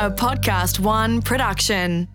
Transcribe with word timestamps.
a 0.00 0.10
Podcast 0.10 0.80
One 0.80 1.20
production. 1.20 2.08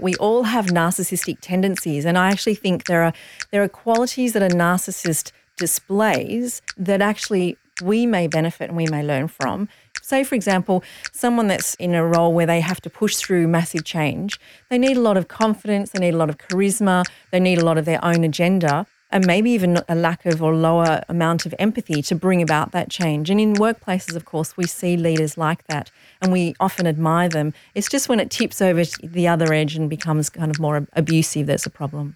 We 0.00 0.16
all 0.16 0.42
have 0.42 0.66
narcissistic 0.66 1.38
tendencies, 1.40 2.04
and 2.04 2.18
I 2.18 2.30
actually 2.30 2.56
think 2.56 2.86
there 2.86 3.04
are 3.04 3.12
there 3.52 3.62
are 3.62 3.68
qualities 3.68 4.32
that 4.32 4.42
a 4.42 4.52
narcissist 4.52 5.30
displays 5.56 6.60
that 6.76 7.00
actually 7.00 7.56
we 7.84 8.04
may 8.04 8.26
benefit 8.26 8.70
and 8.70 8.76
we 8.76 8.88
may 8.88 9.04
learn 9.04 9.28
from. 9.28 9.68
Say, 10.02 10.24
for 10.24 10.34
example, 10.34 10.82
someone 11.12 11.46
that's 11.46 11.76
in 11.76 11.94
a 11.94 12.04
role 12.04 12.32
where 12.32 12.46
they 12.46 12.60
have 12.60 12.80
to 12.80 12.90
push 12.90 13.14
through 13.14 13.46
massive 13.46 13.84
change, 13.84 14.40
they 14.70 14.78
need 14.78 14.96
a 14.96 15.00
lot 15.00 15.16
of 15.16 15.28
confidence, 15.28 15.90
they 15.90 16.00
need 16.00 16.14
a 16.14 16.18
lot 16.18 16.30
of 16.30 16.38
charisma, 16.38 17.04
they 17.30 17.38
need 17.38 17.58
a 17.58 17.64
lot 17.64 17.78
of 17.78 17.84
their 17.84 18.04
own 18.04 18.24
agenda 18.24 18.88
and 19.14 19.24
maybe 19.26 19.50
even 19.52 19.80
a 19.88 19.94
lack 19.94 20.26
of 20.26 20.42
or 20.42 20.54
lower 20.54 21.00
amount 21.08 21.46
of 21.46 21.54
empathy 21.60 22.02
to 22.02 22.16
bring 22.16 22.42
about 22.42 22.72
that 22.72 22.90
change. 22.90 23.30
And 23.30 23.40
in 23.40 23.54
workplaces, 23.54 24.16
of 24.16 24.24
course, 24.24 24.56
we 24.56 24.66
see 24.66 24.96
leaders 24.96 25.38
like 25.38 25.64
that 25.68 25.92
and 26.20 26.32
we 26.32 26.56
often 26.58 26.84
admire 26.86 27.28
them. 27.28 27.54
It's 27.76 27.88
just 27.88 28.08
when 28.08 28.18
it 28.18 28.28
tips 28.28 28.60
over 28.60 28.82
the 29.04 29.28
other 29.28 29.52
edge 29.52 29.76
and 29.76 29.88
becomes 29.88 30.28
kind 30.28 30.50
of 30.50 30.58
more 30.58 30.88
abusive 30.94 31.46
that's 31.46 31.64
a 31.64 31.70
problem. 31.70 32.14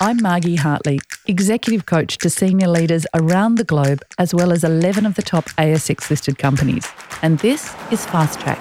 I'm 0.00 0.20
Margie 0.20 0.56
Hartley, 0.56 0.98
executive 1.26 1.86
coach 1.86 2.18
to 2.18 2.28
senior 2.28 2.66
leaders 2.66 3.06
around 3.14 3.54
the 3.54 3.64
globe, 3.64 4.02
as 4.18 4.34
well 4.34 4.50
as 4.50 4.64
11 4.64 5.06
of 5.06 5.14
the 5.14 5.22
top 5.22 5.44
ASX 5.50 6.10
listed 6.10 6.38
companies. 6.38 6.88
And 7.22 7.38
this 7.38 7.72
is 7.92 8.04
Fast 8.04 8.40
Track. 8.40 8.60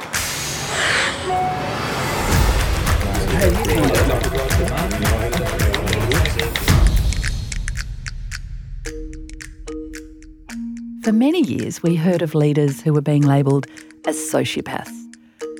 For 11.03 11.11
many 11.11 11.41
years, 11.41 11.83
we 11.83 11.97
heard 11.97 12.21
of 12.21 12.33
leaders 12.33 12.79
who 12.79 12.93
were 12.93 13.01
being 13.01 13.23
labelled 13.23 13.67
as 14.05 14.15
sociopaths, 14.15 14.97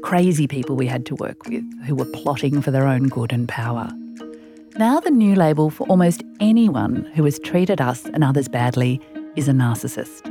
crazy 0.01 0.47
people 0.47 0.77
we 0.77 0.87
had 0.87 1.05
to 1.07 1.15
work 1.15 1.45
with 1.45 1.65
who 1.83 1.95
were 1.95 2.05
plotting 2.05 2.61
for 2.61 2.71
their 2.71 2.87
own 2.87 3.09
good 3.09 3.33
and 3.33 3.45
power. 3.49 3.91
Now, 4.77 5.01
the 5.01 5.11
new 5.11 5.35
label 5.35 5.69
for 5.69 5.85
almost 5.87 6.23
anyone 6.39 7.03
who 7.13 7.25
has 7.25 7.39
treated 7.39 7.81
us 7.81 8.05
and 8.05 8.23
others 8.23 8.47
badly 8.47 9.01
is 9.35 9.49
a 9.49 9.51
narcissist. 9.51 10.21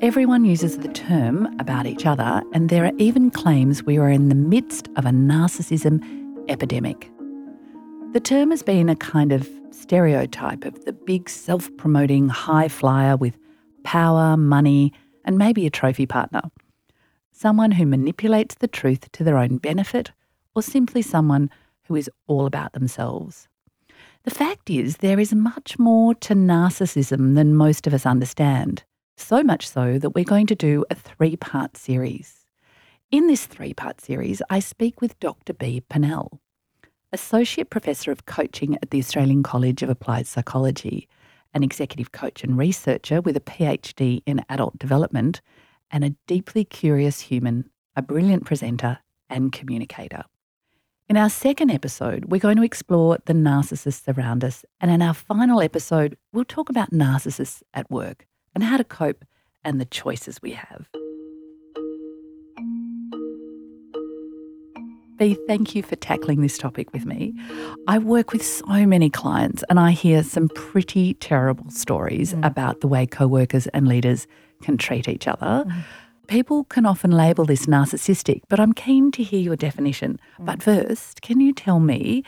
Everyone 0.00 0.46
uses 0.46 0.78
the 0.78 0.88
term 0.88 1.46
about 1.60 1.84
each 1.84 2.06
other, 2.06 2.42
and 2.54 2.70
there 2.70 2.86
are 2.86 2.92
even 2.96 3.30
claims 3.30 3.82
we 3.82 3.98
are 3.98 4.08
in 4.08 4.30
the 4.30 4.34
midst 4.34 4.88
of 4.96 5.04
a 5.04 5.10
narcissism 5.10 6.02
epidemic. 6.48 7.10
The 8.14 8.20
term 8.20 8.52
has 8.52 8.62
been 8.62 8.88
a 8.88 8.96
kind 8.96 9.32
of 9.32 9.46
stereotype 9.70 10.64
of 10.64 10.82
the 10.86 10.94
big 10.94 11.28
self 11.28 11.70
promoting 11.76 12.30
high 12.30 12.68
flyer 12.68 13.18
with 13.18 13.36
power, 13.84 14.36
money, 14.36 14.92
and 15.24 15.38
maybe 15.38 15.66
a 15.66 15.70
trophy 15.70 16.06
partner. 16.06 16.42
Someone 17.32 17.72
who 17.72 17.86
manipulates 17.86 18.56
the 18.56 18.68
truth 18.68 19.10
to 19.12 19.24
their 19.24 19.38
own 19.38 19.58
benefit, 19.58 20.12
or 20.54 20.62
simply 20.62 21.02
someone 21.02 21.50
who 21.84 21.96
is 21.96 22.10
all 22.26 22.46
about 22.46 22.72
themselves. 22.72 23.48
The 24.24 24.30
fact 24.30 24.68
is, 24.68 24.98
there 24.98 25.18
is 25.18 25.34
much 25.34 25.78
more 25.78 26.14
to 26.16 26.34
narcissism 26.34 27.34
than 27.34 27.54
most 27.54 27.86
of 27.86 27.94
us 27.94 28.04
understand. 28.04 28.84
So 29.16 29.42
much 29.42 29.68
so 29.68 29.98
that 29.98 30.10
we're 30.10 30.24
going 30.24 30.46
to 30.48 30.54
do 30.54 30.84
a 30.90 30.94
three 30.94 31.36
part 31.36 31.76
series. 31.76 32.44
In 33.10 33.26
this 33.26 33.46
three 33.46 33.74
part 33.74 34.00
series, 34.00 34.42
I 34.50 34.60
speak 34.60 35.00
with 35.00 35.18
Dr. 35.20 35.52
B. 35.54 35.82
Pannell, 35.88 36.38
Associate 37.12 37.68
Professor 37.68 38.12
of 38.12 38.26
Coaching 38.26 38.76
at 38.76 38.90
the 38.90 38.98
Australian 38.98 39.42
College 39.42 39.82
of 39.82 39.88
Applied 39.88 40.26
Psychology 40.26 41.08
an 41.54 41.62
executive 41.62 42.12
coach 42.12 42.44
and 42.44 42.56
researcher 42.56 43.20
with 43.20 43.36
a 43.36 43.40
PhD 43.40 44.22
in 44.26 44.44
adult 44.48 44.78
development, 44.78 45.40
and 45.90 46.04
a 46.04 46.14
deeply 46.26 46.64
curious 46.64 47.20
human, 47.20 47.68
a 47.96 48.02
brilliant 48.02 48.44
presenter 48.44 48.98
and 49.28 49.52
communicator. 49.52 50.22
In 51.08 51.16
our 51.16 51.28
second 51.28 51.70
episode, 51.70 52.26
we're 52.26 52.38
going 52.38 52.56
to 52.56 52.62
explore 52.62 53.18
the 53.24 53.32
narcissists 53.32 54.16
around 54.16 54.44
us, 54.44 54.64
and 54.80 54.90
in 54.90 55.02
our 55.02 55.14
final 55.14 55.60
episode, 55.60 56.16
we'll 56.32 56.44
talk 56.44 56.70
about 56.70 56.92
narcissists 56.92 57.62
at 57.74 57.90
work 57.90 58.26
and 58.54 58.62
how 58.62 58.76
to 58.76 58.84
cope 58.84 59.24
and 59.64 59.80
the 59.80 59.86
choices 59.86 60.40
we 60.40 60.52
have. 60.52 60.88
Thank 65.20 65.74
you 65.74 65.82
for 65.82 65.96
tackling 65.96 66.40
this 66.40 66.56
topic 66.56 66.94
with 66.94 67.04
me. 67.04 67.34
I 67.86 67.98
work 67.98 68.32
with 68.32 68.42
so 68.42 68.86
many 68.86 69.10
clients 69.10 69.62
and 69.68 69.78
I 69.78 69.90
hear 69.90 70.22
some 70.22 70.48
pretty 70.48 71.12
terrible 71.14 71.70
stories 71.70 72.32
mm. 72.32 72.42
about 72.42 72.80
the 72.80 72.88
way 72.88 73.04
co 73.04 73.26
workers 73.26 73.66
and 73.68 73.86
leaders 73.86 74.26
can 74.62 74.78
treat 74.78 75.08
each 75.08 75.28
other. 75.28 75.66
Mm. 75.66 75.82
People 76.26 76.64
can 76.64 76.86
often 76.86 77.10
label 77.10 77.44
this 77.44 77.66
narcissistic, 77.66 78.40
but 78.48 78.58
I'm 78.58 78.72
keen 78.72 79.12
to 79.12 79.22
hear 79.22 79.40
your 79.40 79.56
definition. 79.56 80.18
Mm. 80.38 80.46
But 80.46 80.62
first, 80.62 81.20
can 81.20 81.38
you 81.38 81.52
tell 81.52 81.80
me 81.80 82.24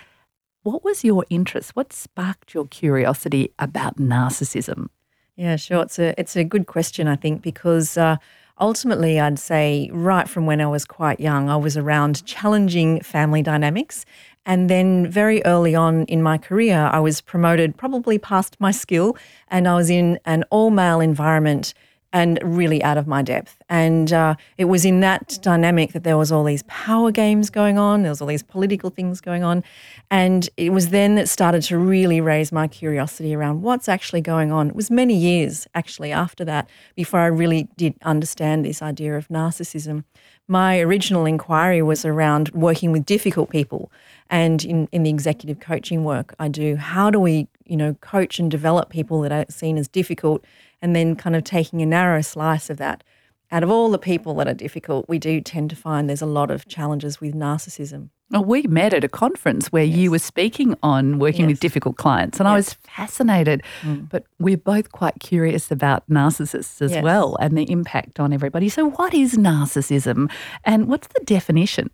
what 0.62 0.84
was 0.84 1.02
your 1.02 1.24
interest? 1.30 1.74
What 1.74 1.94
sparked 1.94 2.52
your 2.52 2.66
curiosity 2.66 3.54
about 3.58 3.96
narcissism? 3.96 4.88
Yeah, 5.34 5.56
sure. 5.56 5.82
It's 5.82 5.98
a 5.98 6.20
it's 6.20 6.36
a 6.36 6.44
good 6.44 6.66
question, 6.66 7.08
I 7.08 7.16
think, 7.16 7.40
because 7.40 7.96
uh, 7.96 8.16
ultimately, 8.62 9.20
I'd 9.20 9.38
say 9.38 9.90
right 9.92 10.28
from 10.28 10.46
when 10.46 10.60
I 10.60 10.66
was 10.66 10.84
quite 10.86 11.20
young, 11.20 11.50
I 11.50 11.56
was 11.56 11.76
around 11.76 12.24
challenging 12.24 13.00
family 13.00 13.42
dynamics. 13.42 14.06
And 14.46 14.70
then 14.70 15.06
very 15.06 15.44
early 15.44 15.74
on 15.74 16.04
in 16.04 16.22
my 16.22 16.38
career, 16.38 16.88
I 16.92 17.00
was 17.00 17.20
promoted 17.20 17.76
probably 17.76 18.18
past 18.18 18.56
my 18.60 18.70
skill, 18.70 19.16
and 19.48 19.68
I 19.68 19.74
was 19.74 19.90
in 19.90 20.18
an 20.24 20.44
all 20.50 20.70
male 20.70 21.00
environment 21.00 21.74
and 22.12 22.38
really 22.42 22.82
out 22.82 22.98
of 22.98 23.06
my 23.06 23.22
depth. 23.22 23.56
And 23.68 24.12
uh, 24.12 24.34
it 24.58 24.66
was 24.66 24.84
in 24.84 25.00
that 25.00 25.38
dynamic 25.42 25.92
that 25.92 26.04
there 26.04 26.18
was 26.18 26.30
all 26.30 26.44
these 26.44 26.62
power 26.64 27.10
games 27.10 27.50
going 27.50 27.78
on. 27.78 28.02
There 28.02 28.10
was 28.10 28.20
all 28.20 28.28
these 28.28 28.42
political 28.42 28.90
things 28.90 29.20
going 29.20 29.42
on, 29.42 29.64
and 30.10 30.48
it 30.56 30.70
was 30.70 30.90
then 30.90 31.14
that 31.14 31.28
started 31.28 31.62
to 31.62 31.78
really 31.78 32.20
raise 32.20 32.52
my 32.52 32.68
curiosity 32.68 33.34
around 33.34 33.62
what's 33.62 33.88
actually 33.88 34.20
going 34.20 34.52
on. 34.52 34.68
It 34.68 34.76
was 34.76 34.90
many 34.90 35.14
years 35.14 35.66
actually 35.74 36.12
after 36.12 36.44
that 36.44 36.68
before 36.94 37.20
I 37.20 37.26
really 37.26 37.68
did 37.76 37.94
understand 38.02 38.64
this 38.64 38.82
idea 38.82 39.16
of 39.16 39.28
narcissism. 39.28 40.04
My 40.48 40.80
original 40.80 41.24
inquiry 41.24 41.82
was 41.82 42.04
around 42.04 42.50
working 42.50 42.92
with 42.92 43.06
difficult 43.06 43.48
people, 43.48 43.90
and 44.28 44.64
in, 44.64 44.88
in 44.92 45.02
the 45.02 45.10
executive 45.10 45.60
coaching 45.60 46.04
work 46.04 46.34
I 46.38 46.48
do, 46.48 46.76
how 46.76 47.10
do 47.10 47.20
we, 47.20 47.48
you 47.72 47.78
know, 47.78 47.94
coach 47.94 48.38
and 48.38 48.50
develop 48.50 48.90
people 48.90 49.22
that 49.22 49.32
are 49.32 49.46
seen 49.48 49.78
as 49.78 49.88
difficult 49.88 50.44
and 50.82 50.94
then 50.94 51.16
kind 51.16 51.34
of 51.34 51.42
taking 51.42 51.80
a 51.80 51.86
narrow 51.86 52.20
slice 52.20 52.68
of 52.68 52.76
that. 52.76 53.02
Out 53.50 53.62
of 53.62 53.70
all 53.70 53.90
the 53.90 53.98
people 53.98 54.34
that 54.34 54.46
are 54.46 54.54
difficult, 54.54 55.08
we 55.08 55.18
do 55.18 55.40
tend 55.40 55.70
to 55.70 55.76
find 55.76 56.06
there's 56.06 56.20
a 56.20 56.26
lot 56.26 56.50
of 56.50 56.68
challenges 56.68 57.18
with 57.18 57.34
narcissism. 57.34 58.10
Well, 58.30 58.44
we 58.44 58.62
met 58.64 58.92
at 58.92 59.04
a 59.04 59.08
conference 59.08 59.72
where 59.72 59.84
yes. 59.84 59.96
you 59.96 60.10
were 60.10 60.18
speaking 60.18 60.76
on 60.82 61.18
working 61.18 61.48
yes. 61.48 61.52
with 61.52 61.60
difficult 61.60 61.96
clients, 61.96 62.40
and 62.40 62.46
yes. 62.46 62.52
I 62.52 62.56
was 62.56 62.72
fascinated. 62.74 63.62
Mm. 63.80 64.08
But 64.10 64.24
we're 64.38 64.58
both 64.58 64.92
quite 64.92 65.20
curious 65.20 65.70
about 65.70 66.06
narcissists 66.10 66.82
as 66.82 67.02
well 67.02 67.36
and 67.40 67.56
the 67.56 67.70
impact 67.70 68.20
on 68.20 68.34
everybody. 68.34 68.68
So, 68.68 68.90
what 68.90 69.14
is 69.14 69.36
narcissism, 69.36 70.30
and 70.64 70.88
what's 70.88 71.08
the 71.08 71.22
definition? 71.24 71.90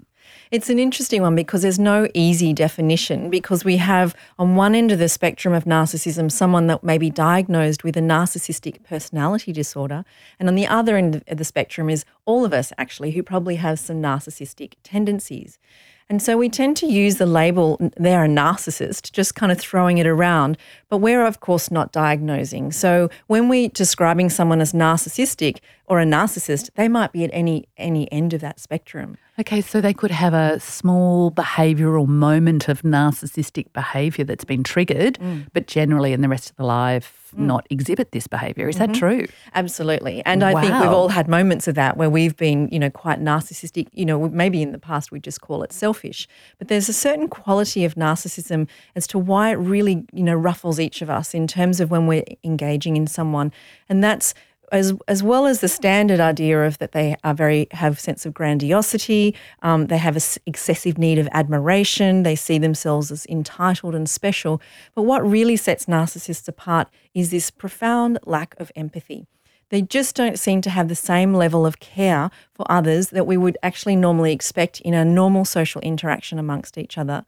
It's 0.51 0.71
an 0.71 0.79
interesting 0.79 1.21
one 1.21 1.35
because 1.35 1.61
there's 1.61 1.79
no 1.79 2.09
easy 2.15 2.55
definition 2.55 3.29
because 3.29 3.67
we 3.67 3.77
have 3.77 4.15
on 4.39 4.57
one 4.57 4.75
end 4.75 4.91
of 4.91 4.99
the 4.99 5.09
spectrum 5.11 5.53
of 5.53 5.65
narcissism 5.65 6.33
someone 6.33 6.69
that 6.69 6.83
may 6.83 6.97
be 6.97 7.11
diagnosed 7.11 7.85
with 7.85 7.99
a 7.99 8.01
narcissistic 8.01 8.83
personality 8.83 9.53
disorder 9.53 10.07
and 10.39 10.49
on 10.49 10.55
the 10.55 10.67
other 10.67 10.97
end 10.97 11.23
of 11.27 11.37
the 11.37 11.45
spectrum 11.45 11.91
is 11.91 12.07
all 12.25 12.47
of 12.47 12.55
us 12.55 12.73
actually 12.79 13.11
who 13.11 13.23
probably 13.23 13.57
have 13.57 13.79
some 13.79 14.01
narcissistic 14.01 14.73
tendencies. 14.83 15.59
And 16.11 16.23
so 16.23 16.39
we 16.39 16.49
tend 16.49 16.77
to 16.79 16.87
use 16.87 17.17
the 17.17 17.27
label, 17.27 17.77
they're 17.97 18.25
a 18.25 18.29
narcissist, 18.29 19.13
just 19.13 19.35
kind 19.35 19.53
of 19.53 19.59
throwing 19.59 19.99
it 19.99 20.07
around. 20.07 20.57
But 20.89 20.99
we're, 20.99 21.27
of 21.27 21.41
course, 21.41 21.71
not 21.71 21.93
diagnosing. 21.93 22.73
So 22.73 23.11
when 23.27 23.49
we're 23.49 23.69
describing 23.69 24.31
someone 24.31 24.61
as 24.61 24.73
narcissistic 24.73 25.59
or 25.85 26.01
a 26.01 26.05
narcissist, 26.05 26.71
they 26.77 26.89
might 26.89 27.13
be 27.13 27.25
at 27.25 27.31
any, 27.33 27.69
any 27.77 28.11
end 28.11 28.33
of 28.33 28.41
that 28.41 28.59
spectrum. 28.59 29.19
Okay, 29.39 29.61
so 29.61 29.81
they 29.81 29.95
could 29.95 30.11
have 30.11 30.33
a 30.33 30.59
small 30.61 31.31
behavioural 31.31 32.07
moment 32.07 32.69
of 32.69 32.83
narcissistic 32.83 33.73
behaviour 33.73 34.25
that's 34.25 34.45
been 34.45 34.65
triggered, 34.65 35.19
mm. 35.19 35.47
but 35.53 35.67
generally 35.67 36.13
in 36.13 36.23
the 36.23 36.29
rest 36.29 36.51
of 36.51 36.57
the 36.57 36.65
life 36.65 37.18
mm. 37.33 37.41
not 37.41 37.67
exhibit 37.71 38.13
this 38.13 38.27
behaviour. 38.27 38.69
Is 38.69 38.77
mm-hmm. 38.77 38.93
that 38.93 38.99
true? 38.99 39.27
Absolutely. 39.55 40.23
And 40.25 40.43
wow. 40.43 40.49
I 40.49 40.61
think 40.61 40.75
we've 40.75 40.91
all 40.91 41.09
had 41.09 41.29
moments 41.29 41.69
of 41.69 41.75
that 41.75 41.97
where 41.97 42.11
we've 42.11 42.37
been, 42.37 42.69
you 42.71 42.79
know, 42.79 42.91
quite 42.91 43.21
narcissistic. 43.21 43.89
You 43.93 44.07
know, 44.07 44.29
maybe 44.29 44.63
in 44.63 44.73
the 44.73 44.79
past 44.79 45.13
we 45.13 45.21
just 45.21 45.41
call 45.41 45.63
it 45.63 45.73
selfish, 45.73 46.29
but 46.59 46.69
there's 46.69 46.89
a 46.89 46.93
certain 46.93 47.29
quality 47.29 47.85
of 47.85 47.95
narcissism 47.95 48.69
as 48.95 49.07
to 49.09 49.19
why 49.19 49.51
it 49.51 49.57
really, 49.57 50.05
you 50.13 50.23
know, 50.23 50.35
ruffles 50.35 50.81
each 50.81 51.03
of 51.03 51.11
us 51.11 51.35
in 51.35 51.47
terms 51.47 51.81
of 51.81 51.91
when 51.91 52.07
we're 52.07 52.25
engaging 52.45 52.97
in 52.97 53.07
someone. 53.07 53.53
And 53.89 54.03
that's 54.03 54.35
as 54.73 54.95
as 55.09 55.23
well 55.23 55.47
as 55.47 55.61
the 55.61 55.69
standard 55.69 56.21
idea 56.21 56.65
of 56.65 56.79
that 56.79 56.93
they 56.93 57.17
are 57.25 57.35
very 57.35 57.67
have 57.73 57.99
sense 57.99 58.27
of 58.27 58.35
grandiosity, 58.35 59.35
um, 59.63 59.87
they 59.87 59.99
have 59.99 60.17
an 60.17 60.23
excessive 60.47 60.99
need 60.99 61.19
of 61.19 61.29
admiration, 61.33 62.23
they 62.23 62.37
see 62.37 62.59
themselves 62.59 63.11
as 63.11 63.27
entitled 63.27 63.95
and 63.95 64.09
special. 64.09 64.61
But 64.95 65.03
what 65.03 65.29
really 65.29 65.57
sets 65.57 65.87
narcissists 65.87 66.49
apart 66.49 66.89
is 67.15 67.31
this 67.31 67.51
profound 67.51 68.19
lack 68.25 68.55
of 68.59 68.71
empathy. 68.77 69.27
They 69.71 69.83
just 69.83 70.17
don't 70.17 70.39
seem 70.39 70.61
to 70.63 70.71
have 70.71 70.89
the 70.89 70.95
same 70.95 71.35
level 71.35 71.67
of 71.67 71.79
care 71.79 72.31
for 72.55 72.65
others 72.71 73.09
that 73.11 73.27
we 73.27 73.37
would 73.37 73.59
actually 73.63 73.97
normally 73.97 74.33
expect 74.33 74.81
in 74.81 74.95
a 74.95 75.05
normal 75.05 75.45
social 75.45 75.81
interaction 75.83 76.39
amongst 76.39 76.79
each 76.79 76.97
other. 76.97 77.27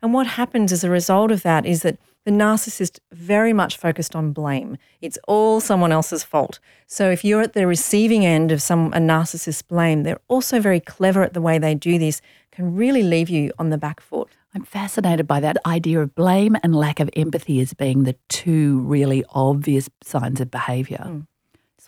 And 0.00 0.14
what 0.14 0.26
happens 0.26 0.72
as 0.72 0.82
a 0.82 0.90
result 0.90 1.30
of 1.30 1.42
that 1.42 1.66
is 1.66 1.82
that 1.82 1.98
the 2.24 2.30
narcissist 2.30 2.98
very 3.10 3.52
much 3.52 3.76
focused 3.76 4.14
on 4.14 4.32
blame. 4.32 4.78
It's 5.00 5.18
all 5.26 5.60
someone 5.60 5.92
else's 5.92 6.22
fault. 6.22 6.60
So 6.86 7.10
if 7.10 7.24
you're 7.24 7.40
at 7.40 7.52
the 7.52 7.66
receiving 7.66 8.24
end 8.24 8.52
of 8.52 8.62
some 8.62 8.92
a 8.92 8.98
narcissist 8.98 9.66
blame, 9.68 10.02
they're 10.02 10.20
also 10.28 10.60
very 10.60 10.80
clever 10.80 11.22
at 11.22 11.34
the 11.34 11.40
way 11.40 11.58
they 11.58 11.74
do 11.74 11.98
this, 11.98 12.20
can 12.50 12.74
really 12.74 13.02
leave 13.02 13.28
you 13.28 13.52
on 13.58 13.70
the 13.70 13.78
back 13.78 14.00
foot. 14.00 14.28
I'm 14.54 14.64
fascinated 14.64 15.26
by 15.26 15.40
that 15.40 15.56
idea 15.64 16.00
of 16.00 16.14
blame 16.14 16.56
and 16.62 16.76
lack 16.76 17.00
of 17.00 17.08
empathy 17.16 17.60
as 17.60 17.72
being 17.72 18.04
the 18.04 18.16
two 18.28 18.80
really 18.80 19.24
obvious 19.30 19.88
signs 20.02 20.40
of 20.40 20.50
behaviour. 20.50 21.04
Mm 21.06 21.26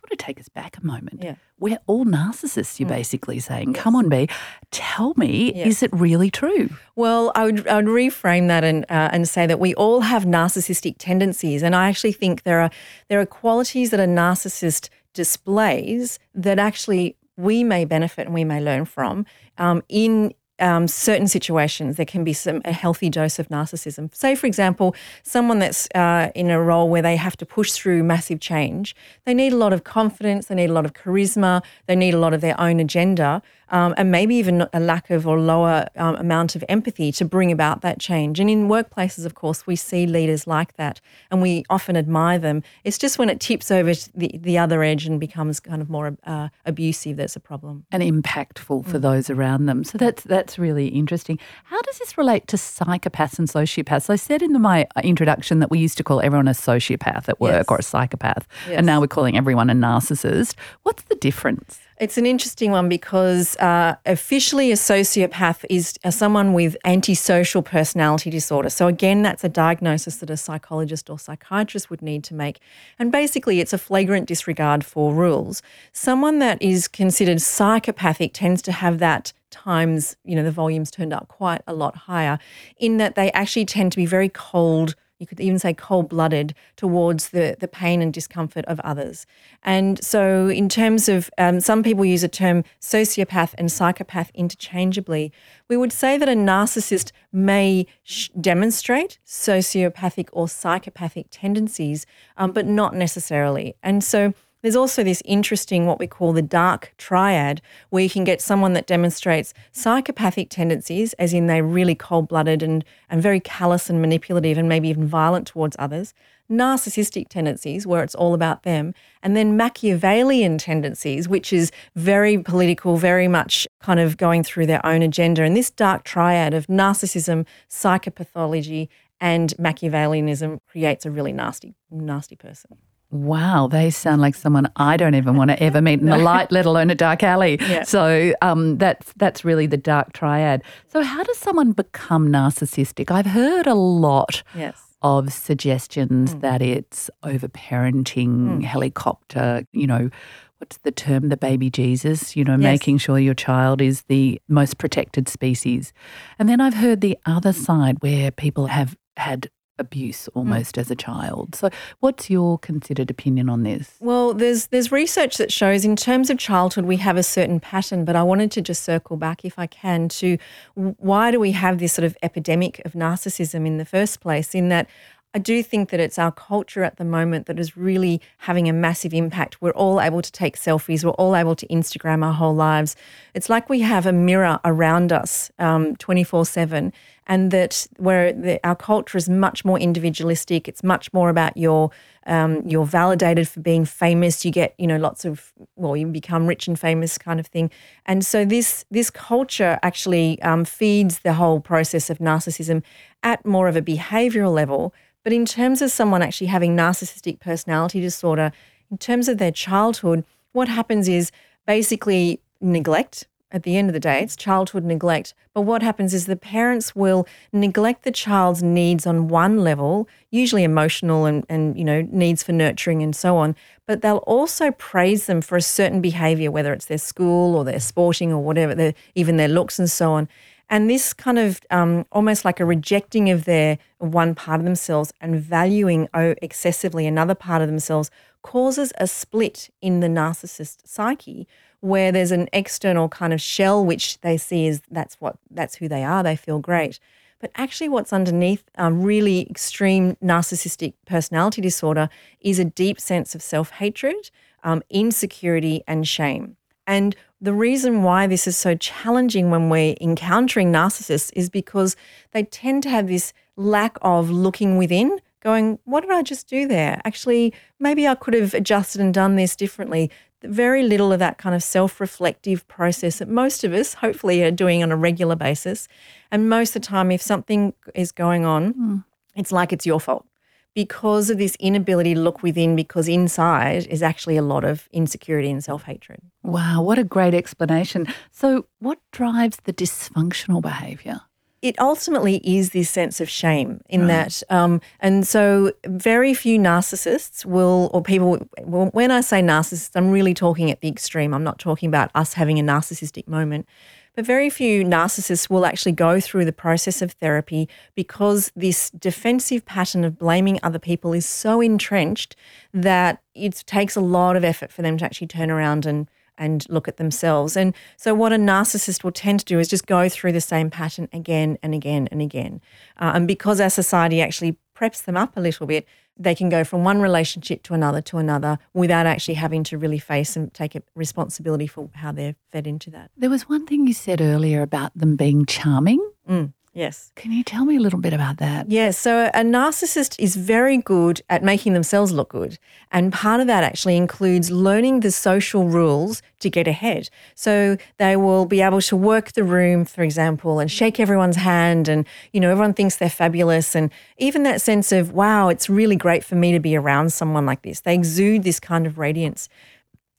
sort 0.04 0.12
of 0.12 0.18
take 0.18 0.38
us 0.38 0.48
back 0.48 0.76
a 0.76 0.84
moment. 0.84 1.22
Yeah. 1.22 1.36
We're 1.58 1.78
all 1.86 2.04
narcissists, 2.04 2.78
you're 2.78 2.88
mm. 2.88 2.92
basically 2.92 3.40
saying. 3.40 3.74
Yes. 3.74 3.82
Come 3.82 3.96
on, 3.96 4.08
B, 4.08 4.28
tell 4.70 5.14
me, 5.16 5.52
yes. 5.54 5.66
is 5.66 5.82
it 5.82 5.90
really 5.92 6.30
true? 6.30 6.68
Well, 6.94 7.32
I 7.34 7.44
would, 7.44 7.66
I 7.66 7.76
would 7.76 7.86
reframe 7.86 8.48
that 8.48 8.64
and, 8.64 8.84
uh, 8.90 9.10
and 9.12 9.26
say 9.26 9.46
that 9.46 9.58
we 9.58 9.74
all 9.74 10.02
have 10.02 10.24
narcissistic 10.24 10.96
tendencies. 10.98 11.62
And 11.62 11.74
I 11.74 11.88
actually 11.88 12.12
think 12.12 12.42
there 12.42 12.60
are, 12.60 12.70
there 13.08 13.20
are 13.20 13.26
qualities 13.26 13.90
that 13.90 14.00
a 14.00 14.04
narcissist 14.04 14.90
displays 15.14 16.18
that 16.34 16.58
actually 16.58 17.16
we 17.36 17.64
may 17.64 17.84
benefit 17.84 18.26
and 18.26 18.34
we 18.34 18.44
may 18.44 18.60
learn 18.60 18.84
from 18.84 19.24
um, 19.58 19.82
in 19.88 20.34
um, 20.60 20.86
certain 20.86 21.26
situations, 21.26 21.96
there 21.96 22.06
can 22.06 22.24
be 22.24 22.32
some 22.32 22.62
a 22.64 22.72
healthy 22.72 23.10
dose 23.10 23.38
of 23.38 23.48
narcissism. 23.48 24.14
Say, 24.14 24.34
for 24.34 24.46
example, 24.46 24.94
someone 25.22 25.58
that's 25.58 25.88
uh, 25.94 26.30
in 26.34 26.50
a 26.50 26.60
role 26.60 26.88
where 26.88 27.02
they 27.02 27.16
have 27.16 27.36
to 27.38 27.46
push 27.46 27.72
through 27.72 28.02
massive 28.04 28.40
change. 28.40 28.94
They 29.24 29.34
need 29.34 29.52
a 29.52 29.56
lot 29.56 29.72
of 29.72 29.84
confidence. 29.84 30.46
They 30.46 30.54
need 30.54 30.70
a 30.70 30.72
lot 30.72 30.84
of 30.84 30.92
charisma. 30.92 31.62
They 31.86 31.96
need 31.96 32.14
a 32.14 32.18
lot 32.18 32.34
of 32.34 32.40
their 32.40 32.58
own 32.60 32.80
agenda 32.80 33.42
um, 33.74 33.92
and 33.96 34.12
maybe 34.12 34.36
even 34.36 34.66
a 34.72 34.78
lack 34.78 35.10
of 35.10 35.26
or 35.26 35.38
lower 35.38 35.88
um, 35.96 36.14
amount 36.14 36.54
of 36.54 36.64
empathy 36.68 37.10
to 37.10 37.24
bring 37.24 37.50
about 37.50 37.80
that 37.80 37.98
change. 37.98 38.38
And 38.38 38.48
in 38.48 38.68
workplaces, 38.68 39.26
of 39.26 39.34
course, 39.34 39.66
we 39.66 39.74
see 39.74 40.06
leaders 40.06 40.46
like 40.46 40.76
that 40.76 41.00
and 41.32 41.42
we 41.42 41.64
often 41.68 41.96
admire 41.96 42.38
them. 42.38 42.62
It's 42.84 42.96
just 42.98 43.18
when 43.18 43.28
it 43.28 43.40
tips 43.40 43.72
over 43.72 43.92
the, 44.14 44.30
the 44.40 44.56
other 44.58 44.84
edge 44.84 45.06
and 45.06 45.18
becomes 45.18 45.58
kind 45.58 45.82
of 45.82 45.90
more 45.90 46.16
uh, 46.22 46.50
abusive 46.64 47.16
that's 47.16 47.34
a 47.34 47.40
problem. 47.40 47.84
And 47.90 48.00
impactful 48.00 48.86
for 48.86 48.98
mm. 48.98 49.02
those 49.02 49.28
around 49.28 49.66
them. 49.66 49.82
So 49.82 49.98
that's, 49.98 50.22
that's 50.22 50.56
really 50.56 50.86
interesting. 50.88 51.40
How 51.64 51.82
does 51.82 51.98
this 51.98 52.16
relate 52.16 52.46
to 52.48 52.56
psychopaths 52.56 53.40
and 53.40 53.48
sociopaths? 53.48 54.08
I 54.08 54.16
said 54.16 54.40
in 54.40 54.52
my 54.62 54.86
introduction 55.02 55.58
that 55.58 55.70
we 55.72 55.80
used 55.80 55.96
to 55.96 56.04
call 56.04 56.20
everyone 56.20 56.46
a 56.46 56.52
sociopath 56.52 57.28
at 57.28 57.40
work 57.40 57.52
yes. 57.52 57.66
or 57.68 57.78
a 57.78 57.82
psychopath, 57.82 58.46
yes. 58.68 58.76
and 58.76 58.86
now 58.86 59.00
we're 59.00 59.08
calling 59.08 59.36
everyone 59.36 59.68
a 59.68 59.74
narcissist. 59.74 60.54
What's 60.84 61.02
the 61.04 61.16
difference? 61.16 61.80
It's 62.00 62.18
an 62.18 62.26
interesting 62.26 62.72
one 62.72 62.88
because 62.88 63.56
uh, 63.58 63.94
officially 64.04 64.72
a 64.72 64.74
sociopath 64.74 65.64
is 65.70 65.96
uh, 66.02 66.10
someone 66.10 66.52
with 66.52 66.76
antisocial 66.84 67.62
personality 67.62 68.30
disorder. 68.30 68.68
So, 68.68 68.88
again, 68.88 69.22
that's 69.22 69.44
a 69.44 69.48
diagnosis 69.48 70.16
that 70.16 70.28
a 70.28 70.36
psychologist 70.36 71.08
or 71.08 71.20
psychiatrist 71.20 71.90
would 71.90 72.02
need 72.02 72.24
to 72.24 72.34
make. 72.34 72.58
And 72.98 73.12
basically, 73.12 73.60
it's 73.60 73.72
a 73.72 73.78
flagrant 73.78 74.26
disregard 74.26 74.84
for 74.84 75.14
rules. 75.14 75.62
Someone 75.92 76.40
that 76.40 76.60
is 76.60 76.88
considered 76.88 77.40
psychopathic 77.40 78.32
tends 78.34 78.60
to 78.62 78.72
have 78.72 78.98
that 78.98 79.32
times, 79.50 80.16
you 80.24 80.34
know, 80.34 80.42
the 80.42 80.50
volumes 80.50 80.90
turned 80.90 81.12
up 81.12 81.28
quite 81.28 81.62
a 81.68 81.74
lot 81.74 81.94
higher, 81.94 82.40
in 82.76 82.96
that 82.96 83.14
they 83.14 83.30
actually 83.32 83.66
tend 83.66 83.92
to 83.92 83.96
be 83.96 84.06
very 84.06 84.28
cold 84.28 84.96
you 85.18 85.26
could 85.26 85.40
even 85.40 85.58
say 85.58 85.72
cold 85.72 86.08
blooded 86.08 86.54
towards 86.76 87.30
the, 87.30 87.56
the 87.58 87.68
pain 87.68 88.02
and 88.02 88.12
discomfort 88.12 88.64
of 88.66 88.80
others. 88.80 89.26
And 89.62 90.02
so, 90.04 90.48
in 90.48 90.68
terms 90.68 91.08
of 91.08 91.30
um, 91.38 91.60
some 91.60 91.82
people 91.82 92.04
use 92.04 92.22
a 92.22 92.28
term 92.28 92.64
sociopath 92.80 93.54
and 93.56 93.70
psychopath 93.70 94.30
interchangeably, 94.34 95.32
we 95.68 95.76
would 95.76 95.92
say 95.92 96.18
that 96.18 96.28
a 96.28 96.32
narcissist 96.32 97.12
may 97.32 97.86
sh- 98.02 98.28
demonstrate 98.40 99.18
sociopathic 99.26 100.28
or 100.32 100.48
psychopathic 100.48 101.26
tendencies, 101.30 102.06
um, 102.36 102.52
but 102.52 102.66
not 102.66 102.94
necessarily. 102.94 103.76
And 103.82 104.02
so, 104.02 104.34
there's 104.64 104.76
also 104.76 105.04
this 105.04 105.22
interesting, 105.26 105.84
what 105.84 105.98
we 105.98 106.06
call 106.06 106.32
the 106.32 106.40
dark 106.40 106.94
triad, 106.96 107.60
where 107.90 108.02
you 108.02 108.08
can 108.08 108.24
get 108.24 108.40
someone 108.40 108.72
that 108.72 108.86
demonstrates 108.86 109.52
psychopathic 109.72 110.48
tendencies, 110.48 111.12
as 111.18 111.34
in 111.34 111.48
they're 111.48 111.62
really 111.62 111.94
cold 111.94 112.28
blooded 112.28 112.62
and, 112.62 112.82
and 113.10 113.20
very 113.20 113.40
callous 113.40 113.90
and 113.90 114.00
manipulative 114.00 114.56
and 114.56 114.66
maybe 114.66 114.88
even 114.88 115.06
violent 115.06 115.46
towards 115.46 115.76
others, 115.78 116.14
narcissistic 116.50 117.28
tendencies, 117.28 117.86
where 117.86 118.02
it's 118.02 118.14
all 118.14 118.32
about 118.32 118.62
them, 118.62 118.94
and 119.22 119.36
then 119.36 119.54
Machiavellian 119.54 120.56
tendencies, 120.56 121.28
which 121.28 121.52
is 121.52 121.70
very 121.94 122.38
political, 122.38 122.96
very 122.96 123.28
much 123.28 123.68
kind 123.82 124.00
of 124.00 124.16
going 124.16 124.42
through 124.42 124.64
their 124.64 124.84
own 124.86 125.02
agenda. 125.02 125.42
And 125.42 125.54
this 125.54 125.70
dark 125.70 126.04
triad 126.04 126.54
of 126.54 126.68
narcissism, 126.68 127.44
psychopathology, 127.68 128.88
and 129.20 129.52
Machiavellianism 129.58 130.60
creates 130.66 131.04
a 131.04 131.10
really 131.10 131.32
nasty, 131.32 131.74
nasty 131.90 132.34
person. 132.34 132.78
Wow, 133.14 133.68
they 133.68 133.90
sound 133.90 134.20
like 134.20 134.34
someone 134.34 134.68
I 134.74 134.96
don't 134.96 135.14
even 135.14 135.36
want 135.36 135.50
to 135.50 135.62
ever 135.62 135.80
meet 135.80 136.00
in 136.00 136.06
the 136.06 136.18
light, 136.32 136.50
let 136.50 136.66
alone 136.66 136.90
a 136.90 136.96
dark 136.96 137.22
alley. 137.22 137.58
Yeah. 137.60 137.84
So 137.84 138.32
um, 138.42 138.76
that's 138.78 139.12
that's 139.12 139.44
really 139.44 139.68
the 139.68 139.76
dark 139.76 140.12
triad. 140.12 140.64
So 140.88 141.00
how 141.00 141.22
does 141.22 141.38
someone 141.38 141.70
become 141.70 142.28
narcissistic? 142.28 143.12
I've 143.12 143.26
heard 143.26 143.68
a 143.68 143.74
lot 143.74 144.42
yes. 144.52 144.82
of 145.00 145.32
suggestions 145.32 146.34
mm. 146.34 146.40
that 146.40 146.60
it's 146.60 147.08
overparenting, 147.22 148.58
mm. 148.58 148.64
helicopter, 148.64 149.64
you 149.70 149.86
know, 149.86 150.10
what's 150.58 150.78
the 150.78 150.90
term, 150.90 151.28
the 151.28 151.36
baby 151.36 151.70
Jesus, 151.70 152.34
you 152.34 152.42
know, 152.42 152.54
yes. 152.54 152.60
making 152.60 152.98
sure 152.98 153.20
your 153.20 153.34
child 153.34 153.80
is 153.80 154.02
the 154.08 154.40
most 154.48 154.76
protected 154.78 155.28
species. 155.28 155.92
And 156.36 156.48
then 156.48 156.60
I've 156.60 156.74
heard 156.74 157.00
the 157.00 157.16
other 157.26 157.52
side 157.52 157.98
where 158.00 158.32
people 158.32 158.66
have 158.66 158.96
had 159.16 159.50
abuse 159.78 160.24
mm. 160.24 160.36
almost 160.36 160.76
mm. 160.76 160.80
as 160.80 160.90
a 160.90 160.96
child. 160.96 161.54
So 161.54 161.70
what's 162.00 162.30
your 162.30 162.58
considered 162.58 163.10
opinion 163.10 163.48
on 163.48 163.62
this? 163.62 163.96
Well, 164.00 164.34
there's 164.34 164.68
there's 164.68 164.92
research 164.92 165.36
that 165.36 165.52
shows 165.52 165.84
in 165.84 165.96
terms 165.96 166.30
of 166.30 166.38
childhood 166.38 166.84
we 166.84 166.96
have 166.98 167.16
a 167.16 167.22
certain 167.22 167.60
pattern, 167.60 168.04
but 168.04 168.16
I 168.16 168.22
wanted 168.22 168.50
to 168.52 168.62
just 168.62 168.82
circle 168.82 169.16
back 169.16 169.44
if 169.44 169.58
I 169.58 169.66
can 169.66 170.08
to 170.10 170.38
why 170.74 171.30
do 171.30 171.40
we 171.40 171.52
have 171.52 171.78
this 171.78 171.92
sort 171.92 172.04
of 172.04 172.16
epidemic 172.22 172.80
of 172.84 172.92
narcissism 172.92 173.66
in 173.66 173.78
the 173.78 173.84
first 173.84 174.20
place 174.20 174.54
in 174.54 174.68
that 174.68 174.88
I 175.36 175.40
do 175.40 175.64
think 175.64 175.90
that 175.90 175.98
it's 175.98 176.16
our 176.16 176.30
culture 176.30 176.84
at 176.84 176.96
the 176.96 177.04
moment 177.04 177.46
that 177.46 177.58
is 177.58 177.76
really 177.76 178.20
having 178.38 178.68
a 178.68 178.72
massive 178.72 179.12
impact. 179.12 179.60
We're 179.60 179.72
all 179.72 180.00
able 180.00 180.22
to 180.22 180.30
take 180.30 180.56
selfies. 180.56 181.04
We're 181.04 181.10
all 181.10 181.34
able 181.34 181.56
to 181.56 181.66
Instagram 181.66 182.24
our 182.24 182.32
whole 182.32 182.54
lives. 182.54 182.94
It's 183.34 183.50
like 183.50 183.68
we 183.68 183.80
have 183.80 184.06
a 184.06 184.12
mirror 184.12 184.60
around 184.64 185.12
us 185.12 185.50
um, 185.58 185.96
24 185.96 186.38
um, 186.38 186.44
7 186.44 186.92
and 187.26 187.50
that 187.50 187.86
where 187.96 188.32
the, 188.32 188.60
our 188.66 188.76
culture 188.76 189.16
is 189.16 189.28
much 189.28 189.64
more 189.64 189.78
individualistic. 189.78 190.68
It's 190.68 190.82
much 190.82 191.12
more 191.12 191.28
about 191.28 191.56
your 191.56 191.90
um, 192.26 192.66
you're 192.66 192.86
validated 192.86 193.48
for 193.48 193.60
being 193.60 193.84
famous. 193.84 194.44
You 194.44 194.50
get 194.50 194.74
you 194.78 194.86
know 194.86 194.96
lots 194.96 195.24
of 195.24 195.52
well, 195.76 195.96
you 195.96 196.06
become 196.06 196.46
rich 196.46 196.68
and 196.68 196.78
famous 196.78 197.18
kind 197.18 197.40
of 197.40 197.46
thing. 197.46 197.70
And 198.06 198.24
so 198.24 198.44
this 198.44 198.84
this 198.90 199.10
culture 199.10 199.78
actually 199.82 200.40
um, 200.42 200.64
feeds 200.64 201.20
the 201.20 201.34
whole 201.34 201.60
process 201.60 202.10
of 202.10 202.18
narcissism 202.18 202.82
at 203.22 203.44
more 203.46 203.68
of 203.68 203.76
a 203.76 203.82
behavioral 203.82 204.52
level. 204.52 204.94
But 205.22 205.32
in 205.32 205.46
terms 205.46 205.80
of 205.80 205.90
someone 205.90 206.20
actually 206.20 206.48
having 206.48 206.76
narcissistic 206.76 207.40
personality 207.40 208.00
disorder, 208.00 208.52
in 208.90 208.98
terms 208.98 209.28
of 209.28 209.38
their 209.38 209.50
childhood, 209.50 210.24
what 210.52 210.68
happens 210.68 211.08
is 211.08 211.32
basically 211.66 212.40
neglect 212.60 213.26
at 213.54 213.62
the 213.62 213.76
end 213.76 213.88
of 213.88 213.92
the 213.92 214.00
day, 214.00 214.20
it's 214.20 214.34
childhood 214.34 214.84
neglect. 214.84 215.32
But 215.54 215.60
what 215.60 215.80
happens 215.80 216.12
is 216.12 216.26
the 216.26 216.34
parents 216.34 216.96
will 216.96 217.24
neglect 217.52 218.02
the 218.02 218.10
child's 218.10 218.64
needs 218.64 219.06
on 219.06 219.28
one 219.28 219.58
level, 219.58 220.08
usually 220.32 220.64
emotional 220.64 221.24
and, 221.24 221.46
and 221.48 221.78
you 221.78 221.84
know, 221.84 222.02
needs 222.10 222.42
for 222.42 222.50
nurturing 222.50 223.00
and 223.00 223.14
so 223.14 223.36
on. 223.36 223.54
But 223.86 224.02
they'll 224.02 224.16
also 224.26 224.72
praise 224.72 225.26
them 225.26 225.40
for 225.40 225.56
a 225.56 225.62
certain 225.62 226.00
behavior, 226.00 226.50
whether 226.50 226.72
it's 226.72 226.86
their 226.86 226.98
school 226.98 227.54
or 227.54 227.64
their 227.64 227.78
sporting 227.78 228.32
or 228.32 228.42
whatever, 228.42 228.74
their, 228.74 228.94
even 229.14 229.36
their 229.36 229.48
looks 229.48 229.78
and 229.78 229.88
so 229.88 230.10
on. 230.10 230.28
And 230.68 230.90
this 230.90 231.12
kind 231.12 231.38
of 231.38 231.60
um, 231.70 232.06
almost 232.10 232.44
like 232.44 232.58
a 232.58 232.64
rejecting 232.64 233.30
of 233.30 233.44
their 233.44 233.78
one 233.98 234.34
part 234.34 234.58
of 234.58 234.64
themselves 234.64 235.12
and 235.20 235.40
valuing 235.40 236.08
oh, 236.12 236.34
excessively 236.42 237.06
another 237.06 237.36
part 237.36 237.62
of 237.62 237.68
themselves 237.68 238.10
causes 238.42 238.92
a 238.98 239.06
split 239.06 239.70
in 239.80 240.00
the 240.00 240.08
narcissist 240.08 240.78
psyche 240.84 241.46
where 241.84 242.10
there's 242.10 242.30
an 242.30 242.48
external 242.54 243.10
kind 243.10 243.34
of 243.34 243.40
shell 243.40 243.84
which 243.84 244.18
they 244.22 244.38
see 244.38 244.66
as 244.66 244.80
that's 244.90 245.16
what 245.16 245.36
that's 245.50 245.76
who 245.76 245.86
they 245.86 246.02
are 246.02 246.22
they 246.22 246.34
feel 246.34 246.58
great 246.58 246.98
but 247.40 247.50
actually 247.56 247.90
what's 247.90 248.12
underneath 248.12 248.64
um, 248.78 249.02
really 249.02 249.46
extreme 249.50 250.16
narcissistic 250.16 250.94
personality 251.04 251.60
disorder 251.60 252.08
is 252.40 252.58
a 252.58 252.64
deep 252.64 252.98
sense 252.98 253.34
of 253.34 253.42
self-hatred 253.42 254.30
um, 254.62 254.82
insecurity 254.88 255.82
and 255.86 256.08
shame 256.08 256.56
and 256.86 257.14
the 257.38 257.52
reason 257.52 258.02
why 258.02 258.26
this 258.26 258.46
is 258.46 258.56
so 258.56 258.74
challenging 258.74 259.50
when 259.50 259.68
we're 259.68 259.94
encountering 260.00 260.72
narcissists 260.72 261.30
is 261.36 261.50
because 261.50 261.96
they 262.32 262.44
tend 262.44 262.82
to 262.84 262.88
have 262.88 263.08
this 263.08 263.34
lack 263.56 263.98
of 264.00 264.30
looking 264.30 264.78
within 264.78 265.20
going, 265.44 265.78
what 265.84 266.00
did 266.00 266.10
I 266.10 266.22
just 266.22 266.48
do 266.48 266.66
there? 266.66 267.00
Actually, 267.04 267.52
maybe 267.78 268.08
I 268.08 268.14
could 268.14 268.34
have 268.34 268.54
adjusted 268.54 269.00
and 269.00 269.12
done 269.12 269.36
this 269.36 269.54
differently. 269.54 270.10
Very 270.44 270.82
little 270.82 271.12
of 271.12 271.18
that 271.18 271.38
kind 271.38 271.54
of 271.54 271.62
self 271.62 272.00
reflective 272.00 272.66
process 272.68 273.18
that 273.18 273.28
most 273.28 273.64
of 273.64 273.72
us 273.72 273.94
hopefully 273.94 274.42
are 274.42 274.50
doing 274.50 274.82
on 274.82 274.92
a 274.92 274.96
regular 274.96 275.36
basis. 275.36 275.88
And 276.30 276.48
most 276.48 276.76
of 276.76 276.82
the 276.82 276.88
time, 276.88 277.10
if 277.10 277.22
something 277.22 277.74
is 277.94 278.12
going 278.12 278.44
on, 278.44 278.74
mm. 278.74 279.04
it's 279.34 279.52
like 279.52 279.72
it's 279.72 279.86
your 279.86 280.00
fault 280.00 280.26
because 280.74 281.30
of 281.30 281.38
this 281.38 281.56
inability 281.60 282.14
to 282.14 282.20
look 282.20 282.42
within, 282.42 282.74
because 282.76 283.08
inside 283.08 283.86
is 283.86 284.02
actually 284.02 284.36
a 284.36 284.42
lot 284.42 284.64
of 284.64 284.88
insecurity 284.92 285.50
and 285.50 285.62
self 285.62 285.84
hatred. 285.84 286.20
Wow, 286.42 286.82
what 286.82 286.98
a 286.98 287.04
great 287.04 287.34
explanation. 287.34 288.06
So, 288.30 288.66
what 288.80 288.98
drives 289.12 289.58
the 289.64 289.72
dysfunctional 289.72 290.60
behavior? 290.60 291.20
It 291.64 291.80
ultimately 291.80 292.42
is 292.44 292.70
this 292.70 292.90
sense 292.90 293.22
of 293.22 293.30
shame 293.30 293.80
in 293.88 294.02
right. 294.02 294.08
that. 294.08 294.42
Um, 294.50 294.82
and 295.00 295.26
so, 295.26 295.72
very 295.86 296.34
few 296.34 296.58
narcissists 296.58 297.46
will, 297.46 297.90
or 297.94 298.02
people, 298.02 298.36
when 298.60 299.10
I 299.10 299.22
say 299.22 299.40
narcissist, 299.40 299.92
I'm 299.94 300.10
really 300.10 300.34
talking 300.34 300.70
at 300.70 300.82
the 300.82 300.88
extreme. 300.88 301.32
I'm 301.32 301.42
not 301.42 301.58
talking 301.58 301.88
about 301.88 302.10
us 302.14 302.34
having 302.34 302.58
a 302.58 302.62
narcissistic 302.62 303.26
moment. 303.26 303.66
But 304.14 304.26
very 304.26 304.50
few 304.50 304.84
narcissists 304.84 305.48
will 305.48 305.64
actually 305.64 305.92
go 305.92 306.20
through 306.20 306.44
the 306.44 306.52
process 306.52 307.00
of 307.00 307.12
therapy 307.12 307.66
because 307.94 308.52
this 308.54 308.90
defensive 308.90 309.64
pattern 309.64 310.04
of 310.04 310.18
blaming 310.18 310.60
other 310.62 310.78
people 310.78 311.14
is 311.14 311.24
so 311.24 311.62
entrenched 311.62 312.36
that 312.74 313.22
it 313.34 313.64
takes 313.66 313.96
a 313.96 314.02
lot 314.02 314.36
of 314.36 314.44
effort 314.44 314.70
for 314.70 314.82
them 314.82 314.98
to 314.98 315.04
actually 315.06 315.28
turn 315.28 315.50
around 315.50 315.86
and 315.86 316.08
and 316.38 316.66
look 316.68 316.88
at 316.88 316.96
themselves. 316.96 317.56
And 317.56 317.74
so, 317.96 318.14
what 318.14 318.32
a 318.32 318.36
narcissist 318.36 319.04
will 319.04 319.12
tend 319.12 319.40
to 319.40 319.46
do 319.46 319.58
is 319.58 319.68
just 319.68 319.86
go 319.86 320.08
through 320.08 320.32
the 320.32 320.40
same 320.40 320.70
pattern 320.70 321.08
again 321.12 321.58
and 321.62 321.74
again 321.74 322.08
and 322.10 322.20
again. 322.20 322.60
Uh, 322.98 323.12
and 323.14 323.28
because 323.28 323.60
our 323.60 323.70
society 323.70 324.20
actually 324.20 324.58
preps 324.74 325.04
them 325.04 325.16
up 325.16 325.36
a 325.36 325.40
little 325.40 325.66
bit, 325.66 325.86
they 326.16 326.34
can 326.34 326.48
go 326.48 326.64
from 326.64 326.84
one 326.84 327.00
relationship 327.00 327.62
to 327.64 327.74
another 327.74 328.00
to 328.00 328.18
another 328.18 328.58
without 328.72 329.06
actually 329.06 329.34
having 329.34 329.64
to 329.64 329.78
really 329.78 329.98
face 329.98 330.36
and 330.36 330.52
take 330.54 330.76
responsibility 330.94 331.66
for 331.66 331.90
how 331.94 332.12
they're 332.12 332.36
fed 332.50 332.66
into 332.66 332.90
that. 332.90 333.10
There 333.16 333.30
was 333.30 333.48
one 333.48 333.66
thing 333.66 333.86
you 333.86 333.92
said 333.92 334.20
earlier 334.20 334.62
about 334.62 334.96
them 334.96 335.16
being 335.16 335.46
charming. 335.46 336.00
Mm. 336.28 336.52
Yes. 336.74 337.12
Can 337.14 337.30
you 337.30 337.44
tell 337.44 337.64
me 337.64 337.76
a 337.76 337.80
little 337.80 338.00
bit 338.00 338.12
about 338.12 338.38
that? 338.38 338.68
Yes. 338.68 338.98
So 338.98 339.30
a 339.32 339.42
narcissist 339.42 340.16
is 340.18 340.34
very 340.34 340.76
good 340.76 341.22
at 341.30 341.44
making 341.44 341.72
themselves 341.72 342.10
look 342.10 342.30
good. 342.30 342.58
And 342.90 343.12
part 343.12 343.40
of 343.40 343.46
that 343.46 343.62
actually 343.62 343.96
includes 343.96 344.50
learning 344.50 345.00
the 345.00 345.12
social 345.12 345.68
rules 345.68 346.20
to 346.40 346.50
get 346.50 346.66
ahead. 346.66 347.10
So 347.36 347.76
they 347.98 348.16
will 348.16 348.44
be 348.44 348.60
able 348.60 348.80
to 348.82 348.96
work 348.96 349.32
the 349.32 349.44
room, 349.44 349.84
for 349.84 350.02
example, 350.02 350.58
and 350.58 350.68
shake 350.68 350.98
everyone's 350.98 351.36
hand. 351.36 351.86
And, 351.86 352.08
you 352.32 352.40
know, 352.40 352.50
everyone 352.50 352.74
thinks 352.74 352.96
they're 352.96 353.08
fabulous. 353.08 353.76
And 353.76 353.92
even 354.18 354.42
that 354.42 354.60
sense 354.60 354.90
of, 354.90 355.12
wow, 355.12 355.50
it's 355.50 355.70
really 355.70 355.96
great 355.96 356.24
for 356.24 356.34
me 356.34 356.50
to 356.50 356.60
be 356.60 356.74
around 356.74 357.12
someone 357.12 357.46
like 357.46 357.62
this. 357.62 357.80
They 357.80 357.94
exude 357.94 358.42
this 358.42 358.58
kind 358.58 358.84
of 358.84 358.98
radiance. 358.98 359.48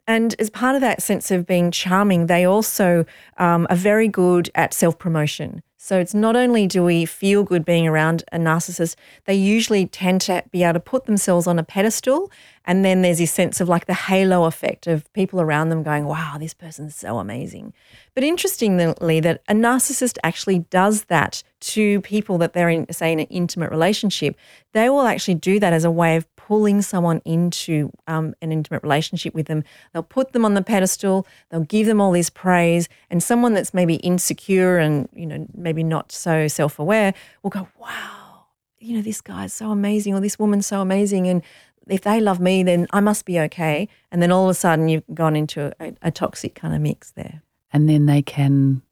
And 0.08 0.36
as 0.40 0.50
part 0.50 0.76
of 0.76 0.82
that 0.82 1.02
sense 1.02 1.32
of 1.32 1.46
being 1.46 1.70
charming, 1.70 2.28
they 2.28 2.46
also 2.46 3.06
um, 3.38 3.68
are 3.70 3.76
very 3.76 4.08
good 4.08 4.50
at 4.56 4.74
self 4.74 4.98
promotion. 4.98 5.62
So 5.86 6.00
it's 6.00 6.16
not 6.16 6.36
only 6.36 6.66
do 6.66 6.84
we 6.84 7.06
feel 7.06 7.44
good 7.44 7.64
being 7.64 7.86
around 7.86 8.24
a 8.32 8.40
narcissist, 8.40 8.96
they 9.26 9.36
usually 9.36 9.86
tend 9.86 10.20
to 10.22 10.44
be 10.50 10.64
able 10.64 10.74
to 10.74 10.80
put 10.80 11.06
themselves 11.06 11.46
on 11.46 11.60
a 11.60 11.64
pedestal. 11.64 12.32
And 12.66 12.84
then 12.84 13.04
there's 13.04 13.20
this 13.20 13.32
sense 13.32 13.62
of 13.62 13.70
like 13.70 13.86
the 13.86 13.94
halo 13.94 14.46
effect 14.46 14.88
of 14.88 15.14
people 15.14 15.40
around 15.40 15.70
them 15.70 15.84
going, 15.84 16.06
wow, 16.06 16.38
this 16.40 16.56
person's 16.56 16.96
so 16.96 17.20
amazing. 17.20 17.72
But 18.16 18.24
interestingly, 18.24 19.20
that 19.20 19.44
a 19.48 19.54
narcissist 19.54 20.18
actually 20.24 20.66
does 20.72 21.04
that 21.04 21.44
to 21.60 22.02
people 22.02 22.40
that 22.40 22.54
they're 22.54 22.70
in, 22.70 22.92
say, 22.92 23.12
in 23.12 23.20
an 23.20 23.28
intimate 23.28 23.70
relationship. 23.70 24.36
They 24.72 24.90
will 24.90 25.06
actually 25.06 25.36
do 25.36 25.60
that 25.60 25.72
as 25.72 25.84
a 25.84 25.92
way 25.92 26.16
of 26.16 26.35
pulling 26.48 26.80
someone 26.82 27.22
into 27.26 27.92
um, 28.08 28.36
an 28.40 28.52
intimate 28.52 28.84
relationship 28.84 29.34
with 29.34 29.48
them. 29.48 29.64
They'll 29.92 30.04
put 30.04 30.32
them 30.32 30.46
on 30.46 30.54
the 30.54 30.62
pedestal, 30.62 31.26
they'll 31.50 31.62
give 31.62 31.88
them 31.88 32.00
all 32.00 32.12
this 32.12 32.30
praise, 32.30 32.88
and 33.10 33.24
someone 33.24 33.56
that's 33.56 33.74
maybe 33.74 33.96
insecure 33.96 34.78
and, 34.78 35.10
you 35.12 35.26
know, 35.26 35.48
maybe 35.56 35.84
not 35.84 36.12
so 36.12 36.48
self 36.48 36.78
aware 36.78 37.16
will 37.42 37.50
go, 37.50 37.68
wow, 37.80 38.46
you 38.78 38.96
know, 38.96 39.02
this 39.02 39.22
guy's 39.22 39.54
so 39.54 39.72
amazing 39.72 40.14
or 40.14 40.20
this 40.20 40.38
woman's 40.38 40.68
so 40.68 40.82
amazing. 40.82 41.28
And 41.28 41.42
if 41.88 42.02
they 42.02 42.22
love 42.22 42.40
me, 42.40 42.62
then 42.62 42.86
I 42.92 43.00
must 43.00 43.26
be 43.26 43.40
okay. 43.40 43.88
And 44.12 44.22
then 44.22 44.32
all 44.32 44.44
of 44.44 44.52
a 44.52 44.54
sudden 44.54 44.88
you've 44.88 45.04
gone 45.16 45.36
into 45.36 45.74
a, 45.80 45.94
a 46.04 46.12
toxic 46.12 46.54
kind 46.54 46.76
of 46.76 46.82
mix 46.82 47.10
there. 47.12 47.42
And 47.74 47.90
then 47.90 48.06
they 48.06 48.22
can 48.22 48.84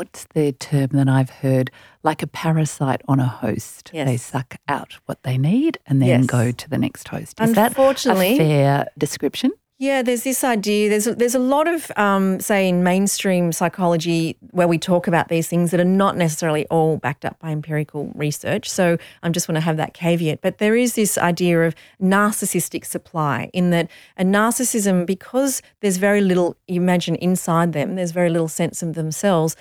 what's 0.00 0.24
the 0.32 0.50
term 0.52 0.88
that 0.92 1.10
I've 1.10 1.28
heard? 1.28 1.70
Like 2.02 2.22
a 2.22 2.26
parasite 2.26 3.02
on 3.06 3.20
a 3.20 3.26
host. 3.26 3.90
Yes. 3.92 4.08
They 4.08 4.16
suck 4.16 4.56
out 4.66 4.98
what 5.04 5.22
they 5.24 5.36
need 5.36 5.76
and 5.84 6.00
then 6.00 6.08
yes. 6.08 6.26
go 6.26 6.52
to 6.52 6.70
the 6.70 6.78
next 6.78 7.06
host. 7.08 7.38
Is 7.38 7.54
Unfortunately, 7.54 8.38
that 8.38 8.42
a 8.42 8.46
fair 8.46 8.86
description? 8.96 9.52
Yeah, 9.78 10.00
there's 10.00 10.24
this 10.24 10.42
idea. 10.42 10.88
There's 10.88 11.06
a, 11.06 11.14
there's 11.14 11.34
a 11.34 11.38
lot 11.38 11.68
of, 11.68 11.90
um, 11.96 12.40
say, 12.40 12.68
in 12.68 12.82
mainstream 12.82 13.52
psychology 13.52 14.36
where 14.52 14.68
we 14.68 14.78
talk 14.78 15.06
about 15.06 15.28
these 15.28 15.48
things 15.48 15.70
that 15.70 15.80
are 15.80 15.84
not 15.84 16.16
necessarily 16.16 16.66
all 16.68 16.96
backed 16.96 17.26
up 17.26 17.38
by 17.38 17.50
empirical 17.50 18.10
research. 18.14 18.70
So 18.70 18.96
I'm 19.22 19.34
just 19.34 19.48
want 19.48 19.56
to 19.56 19.62
have 19.62 19.76
that 19.76 19.92
caveat. 19.92 20.40
But 20.40 20.58
there 20.58 20.76
is 20.76 20.94
this 20.94 21.18
idea 21.18 21.60
of 21.62 21.74
narcissistic 22.00 22.86
supply, 22.86 23.50
in 23.52 23.68
that 23.70 23.90
a 24.16 24.24
narcissism, 24.24 25.04
because 25.04 25.60
there's 25.80 25.98
very 25.98 26.22
little, 26.22 26.56
you 26.68 26.80
imagine 26.80 27.16
inside 27.16 27.74
them, 27.74 27.96
there's 27.96 28.12
very 28.12 28.30
little 28.30 28.48
sense 28.48 28.82
of 28.82 28.94
themselves 28.94 29.56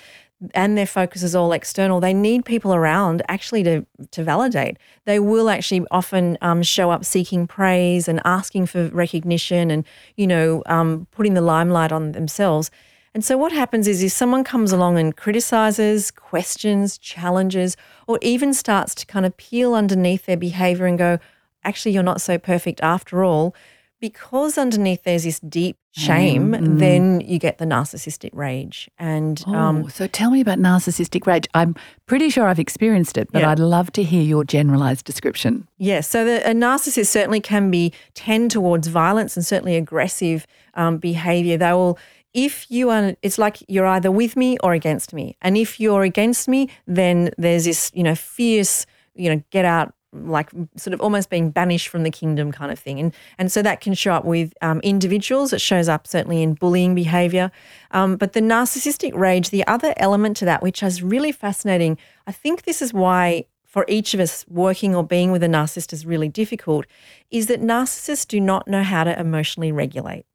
and 0.53 0.77
their 0.77 0.86
focus 0.86 1.24
is 1.24 1.36
all 1.36 1.51
external, 1.51 2.00
they 2.00 2.13
need 2.13 2.46
people 2.46 2.74
around 2.74 3.22
actually 3.27 3.63
to 3.63 3.86
to 4.12 4.24
validate. 4.24 4.77
They 5.05 5.19
will 5.19 5.50
actually 5.50 5.86
often 5.91 6.38
um, 6.41 6.63
show 6.63 6.91
up 6.91 7.03
seeking 7.03 7.48
praise 7.48 8.08
and 8.08 8.22
asking 8.25 8.67
for 8.67 8.88
recognition, 8.89 9.72
and 9.72 9.86
you 10.15 10.27
know, 10.27 10.63
um, 10.65 11.08
putting 11.12 11.34
the 11.34 11.41
limelight 11.41 11.91
on 11.91 12.13
themselves. 12.13 12.72
And 13.13 13.25
so, 13.25 13.38
what 13.38 13.51
happens 13.51 13.88
is, 13.88 14.03
if 14.03 14.12
someone 14.12 14.43
comes 14.43 14.72
along 14.72 14.98
and 14.98 15.15
criticizes, 15.15 16.12
questions, 16.12 16.98
challenges, 16.98 17.75
or 18.08 18.19
even 18.22 18.53
starts 18.53 18.93
to 18.96 19.05
kind 19.05 19.25
of 19.25 19.36
peel 19.36 19.74
underneath 19.74 20.25
their 20.25 20.38
behavior 20.38 20.86
and 20.86 20.98
go, 20.98 21.17
"Actually, 21.63 21.93
you're 21.93 22.03
not 22.03 22.22
so 22.22 22.38
perfect 22.38 22.79
after 22.81 23.24
all," 23.24 23.55
because 24.00 24.58
underneath 24.58 25.03
there's 25.03 25.24
this 25.24 25.39
deep 25.39 25.78
shame, 25.91 26.51
mm, 26.51 26.79
then 26.79 27.22
you 27.22 27.39
get 27.39 27.58
the 27.58 27.65
narcissistic 27.65 28.29
rage. 28.34 28.89
And 29.00 29.43
oh, 29.48 29.53
um, 29.53 29.89
so 29.89 30.08
tell 30.08 30.31
me 30.31 30.41
about 30.41 30.60
narcissistic 30.60 31.25
rage. 31.25 31.48
I'm 31.53 31.75
pretty 32.05 32.29
sure 32.29 32.48
I've 32.48 32.60
experienced 32.60 33.17
it, 33.17 33.31
but 33.31 33.41
yeah. 33.41 33.51
I'd 33.51 33.60
love 33.60 33.91
to 33.93 34.03
hear 34.03 34.22
your 34.22 34.43
generalized 34.43 35.05
description. 35.05 35.67
Yes, 35.77 36.08
so 36.08 36.25
the, 36.25 36.48
a 36.50 36.53
narcissist 36.53 37.08
certainly 37.08 37.41
can 37.41 37.72
be 37.72 37.93
tend 38.13 38.51
towards 38.51 38.88
violence 38.88 39.36
and 39.36 39.46
certainly 39.46 39.75
aggressive 39.75 40.46
um, 40.75 40.98
behavior. 40.98 41.58
They 41.58 41.74
will. 41.74 41.98
If 42.31 42.69
you 42.69 42.91
are, 42.91 43.15
it's 43.24 43.39
like 43.39 43.58
you're 43.67 43.88
either 43.88 44.12
with 44.12 44.36
me 44.36 44.58
or 44.62 44.74
against 44.74 45.13
me. 45.13 45.36
And 45.41 45.58
if 45.58 45.79
you're 45.79 46.03
against 46.03 46.48
me, 46.48 46.69
then 46.86 47.31
there's 47.39 47.65
this, 47.65 47.91
you 47.96 48.03
know, 48.03 48.13
fierce, 48.13 48.86
you 49.15 49.34
know, 49.34 49.43
get 49.50 49.65
out 49.65 49.96
like 50.12 50.50
sort 50.75 50.94
of 50.94 51.01
almost 51.01 51.30
being 51.30 51.51
banished 51.51 51.88
from 51.88 52.04
the 52.04 52.12
kingdom 52.12 52.51
kind 52.51 52.72
of 52.72 52.80
thing. 52.80 53.00
And, 53.00 53.13
and 53.38 53.51
so 53.51 53.62
that 53.62 53.82
can 53.82 53.94
show 53.94 54.13
up 54.13 54.25
with 54.25 54.54
um, 54.62 54.80
individuals. 54.82 55.54
It 55.54 55.62
shows 55.62 55.88
up 55.88 56.08
certainly 56.08 56.42
in 56.42 56.56
bullying 56.56 56.96
behavior. 56.96 57.51
Um, 57.92 58.16
but 58.16 58.34
the 58.34 58.42
narcissistic 58.42 59.16
rage, 59.16 59.50
the 59.50 59.66
other 59.68 59.94
element 59.98 60.38
to 60.38 60.46
that, 60.46 60.62
which 60.62 60.82
is 60.82 61.04
really 61.04 61.32
fascinating, 61.32 61.98
I 62.25 62.32
think 62.32 62.63
this 62.63 62.82
is 62.82 62.94
why 62.94 63.46
for 63.66 63.86
each 63.88 64.16
of 64.16 64.20
us 64.20 64.46
working 64.50 64.96
or 64.96 65.04
being 65.04 65.32
with 65.32 65.44
a 65.44 65.48
narcissist 65.48 65.94
is 65.94 66.06
really 66.06 66.28
difficult, 66.28 66.88
is 67.30 67.46
that 67.48 67.62
narcissists 67.62 68.28
do 68.28 68.39
not 68.39 68.68
know 68.68 68.82
how 68.82 69.04
to 69.04 69.20
emotionally 69.20 69.72
regulate. 69.72 70.25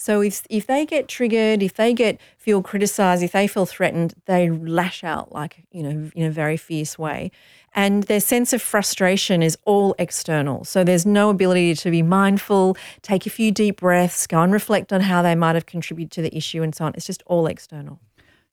So 0.00 0.20
if 0.20 0.46
if 0.48 0.68
they 0.68 0.86
get 0.86 1.08
triggered, 1.08 1.60
if 1.60 1.74
they 1.74 1.92
get 1.92 2.20
feel 2.38 2.62
criticized, 2.62 3.20
if 3.20 3.32
they 3.32 3.48
feel 3.48 3.66
threatened, 3.66 4.14
they 4.26 4.48
lash 4.48 5.02
out 5.02 5.32
like 5.32 5.64
you 5.72 5.82
know 5.82 6.10
in 6.14 6.24
a 6.24 6.30
very 6.30 6.56
fierce 6.56 6.96
way, 6.96 7.32
and 7.74 8.04
their 8.04 8.20
sense 8.20 8.52
of 8.52 8.62
frustration 8.62 9.42
is 9.42 9.58
all 9.64 9.96
external. 9.98 10.64
So 10.64 10.84
there's 10.84 11.04
no 11.04 11.30
ability 11.30 11.74
to 11.74 11.90
be 11.90 12.02
mindful, 12.02 12.76
take 13.02 13.26
a 13.26 13.30
few 13.30 13.50
deep 13.50 13.80
breaths, 13.80 14.28
go 14.28 14.40
and 14.40 14.52
reflect 14.52 14.92
on 14.92 15.00
how 15.00 15.20
they 15.20 15.34
might 15.34 15.56
have 15.56 15.66
contributed 15.66 16.12
to 16.12 16.22
the 16.22 16.34
issue, 16.34 16.62
and 16.62 16.72
so 16.72 16.84
on. 16.84 16.92
It's 16.94 17.06
just 17.06 17.24
all 17.26 17.48
external. 17.48 17.98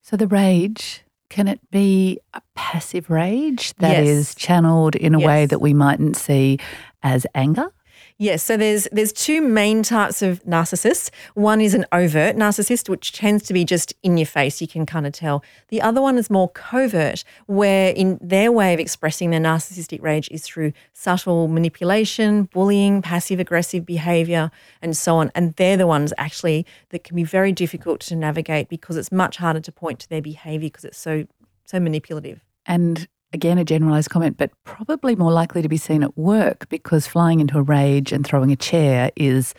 So 0.01 0.17
the 0.17 0.27
rage 0.27 1.03
can 1.29 1.47
it 1.47 1.59
be 1.69 2.19
a 2.33 2.41
passive 2.55 3.11
rage 3.11 3.75
that 3.75 4.03
yes. 4.03 4.07
is 4.07 4.35
channeled 4.35 4.95
in 4.95 5.13
a 5.13 5.19
yes. 5.19 5.27
way 5.27 5.45
that 5.45 5.61
we 5.61 5.75
mightn't 5.75 6.17
see 6.17 6.57
as 7.03 7.27
anger? 7.35 7.71
Yes, 8.17 8.43
so 8.43 8.55
there's 8.55 8.87
there's 8.93 9.11
two 9.11 9.41
main 9.41 9.83
types 9.83 10.21
of 10.21 10.41
narcissists. 10.45 11.09
One 11.33 11.59
is 11.59 11.73
an 11.73 11.85
overt 11.91 12.37
narcissist, 12.37 12.87
which 12.87 13.11
tends 13.11 13.43
to 13.43 13.53
be 13.53 13.65
just 13.65 13.93
in 14.03 14.17
your 14.17 14.25
face, 14.25 14.61
you 14.61 14.69
can 14.69 14.85
kind 14.85 15.05
of 15.05 15.11
tell. 15.11 15.43
The 15.67 15.81
other 15.81 16.01
one 16.01 16.17
is 16.17 16.29
more 16.29 16.47
covert, 16.47 17.25
where 17.47 17.91
in 17.91 18.17
their 18.21 18.53
way 18.53 18.73
of 18.73 18.79
expressing 18.79 19.31
their 19.31 19.41
narcissistic 19.41 20.01
rage 20.01 20.29
is 20.31 20.43
through 20.43 20.71
subtle 20.93 21.49
manipulation, 21.49 22.43
bullying, 22.53 23.01
passive 23.01 23.41
aggressive 23.41 23.85
behavior, 23.85 24.49
and 24.81 24.95
so 24.95 25.17
on. 25.17 25.29
And 25.35 25.53
they're 25.57 25.75
the 25.75 25.87
ones 25.87 26.13
actually 26.17 26.65
that 26.91 27.03
can 27.03 27.17
be 27.17 27.25
very 27.25 27.51
difficult 27.51 27.99
to 28.01 28.15
navigate 28.15 28.69
because 28.69 28.95
it's 28.95 29.11
much 29.11 29.35
harder 29.35 29.59
to 29.59 29.71
point 29.73 29.99
to 29.99 30.09
their 30.09 30.21
behavior 30.21 30.67
because 30.67 30.85
it's 30.85 30.97
so 30.97 31.25
so 31.65 31.81
manipulative. 31.81 32.45
And 32.65 33.09
again, 33.33 33.57
a 33.57 33.65
generalized 33.65 34.09
comment, 34.09 34.37
but 34.37 34.51
probably 34.63 35.15
more 35.15 35.31
likely 35.31 35.61
to 35.61 35.69
be 35.69 35.77
seen 35.77 36.03
at 36.03 36.17
work 36.17 36.67
because 36.69 37.07
flying 37.07 37.39
into 37.39 37.57
a 37.57 37.61
rage 37.61 38.11
and 38.11 38.25
throwing 38.25 38.51
a 38.51 38.55
chair 38.55 39.11
is 39.15 39.53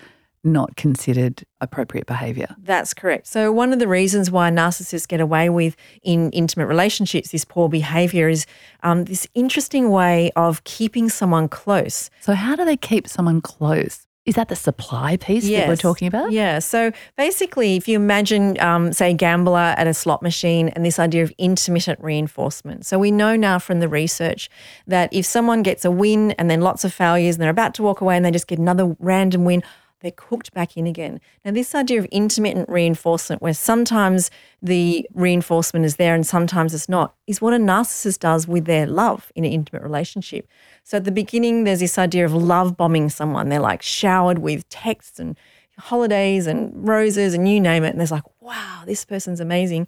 not 0.47 0.77
considered 0.77 1.45
appropriate 1.61 2.07
behavior. 2.07 2.55
That's 2.59 2.95
correct. 2.95 3.27
So, 3.27 3.53
one 3.53 3.73
of 3.73 3.79
the 3.79 3.89
reasons 3.89 4.31
why 4.31 4.51
narcissists 4.51 5.09
get 5.09 5.21
away 5.21 5.51
with 5.51 5.77
in 6.03 6.31
intimate 6.31 6.67
relationships 6.67 7.33
this 7.33 7.45
poor 7.45 7.69
behavior 7.69 8.29
is 8.29 8.47
um, 8.83 9.05
this 9.05 9.27
interesting 9.35 9.91
way 9.91 10.31
of 10.37 10.63
keeping 10.65 11.09
someone 11.09 11.49
close. 11.49 12.09
So, 12.21 12.35
how 12.35 12.57
do 12.57 12.65
they 12.65 12.77
keep 12.77 13.09
someone 13.09 13.41
close? 13.41 14.07
Is 14.27 14.35
that 14.35 14.49
the 14.49 14.57
supply 14.57 15.17
piece 15.17 15.45
yes. 15.45 15.63
that 15.63 15.69
we're 15.69 15.77
talking 15.77 16.09
about? 16.09 16.33
Yeah. 16.33 16.59
So 16.59 16.91
basically, 17.17 17.77
if 17.77 17.87
you 17.87 17.97
imagine, 17.97 18.61
um, 18.61 18.93
say, 18.93 19.15
gambler 19.15 19.75
at 19.79 19.87
a 19.87 19.95
slot 19.95 20.21
machine 20.21 20.69
and 20.71 20.85
this 20.85 20.99
idea 20.99 21.23
of 21.23 21.33
intermittent 21.39 22.01
reinforcement. 22.03 22.85
So 22.85 22.99
we 22.99 23.13
know 23.13 23.37
now 23.37 23.61
from 23.61 23.79
the 23.79 23.89
research 23.89 24.51
that 24.89 25.13
if 25.13 25.25
someone 25.25 25.63
gets 25.63 25.85
a 25.85 25.93
win 25.93 26.33
and 26.33 26.51
then 26.51 26.61
lots 26.61 26.85
of 26.85 26.93
failures 26.93 27.37
and 27.37 27.43
they're 27.43 27.51
about 27.51 27.75
to 27.75 27.85
walk 27.85 28.01
away 28.01 28.17
and 28.17 28.25
they 28.25 28.33
just 28.33 28.49
get 28.49 28.59
another 28.59 28.97
random 28.99 29.45
win, 29.45 29.63
they're 30.01 30.11
cooked 30.11 30.53
back 30.53 30.77
in 30.77 30.87
again. 30.87 31.21
Now, 31.45 31.53
this 31.53 31.75
idea 31.75 31.99
of 31.99 32.05
intermittent 32.07 32.69
reinforcement, 32.69 33.41
where 33.41 33.55
sometimes 33.55 34.31
the 34.63 35.09
reinforcement 35.15 35.85
is 35.85 35.97
there 35.97 36.15
and 36.15 36.27
sometimes 36.27 36.75
it's 36.75 36.89
not, 36.89 37.15
is 37.27 37.41
what 37.41 37.55
a 37.55 37.59
narcissist 37.59 38.21
does 38.21 38.47
with 38.47 38.67
their 38.67 38.87
love 38.87 39.33
in 39.35 39.45
an 39.45 39.53
intimate 39.53 39.83
relationship. 39.83 40.47
So, 40.85 40.99
at 40.99 41.05
the 41.05 41.13
beginning, 41.13 41.65
there's 41.65 41.81
this 41.81 41.99
idea 41.99 42.25
of 42.25 42.35
love 42.35 42.77
bombing 42.77 43.09
someone. 43.09 43.49
They're 43.49 43.61
like 43.61 43.83
showered 43.83 44.39
with 44.39 44.69
texts 44.69 45.19
and 45.19 45.37
holidays 45.79 46.47
and 46.47 46.87
roses 46.87 47.35
and 47.35 47.49
you 47.49 47.61
name 47.61 47.85
it. 47.85 47.91
And 47.91 48.01
there's 48.01 48.11
like, 48.11 48.25
wow, 48.41 48.83
this 48.87 49.05
person's 49.05 49.41
amazing. 49.41 49.87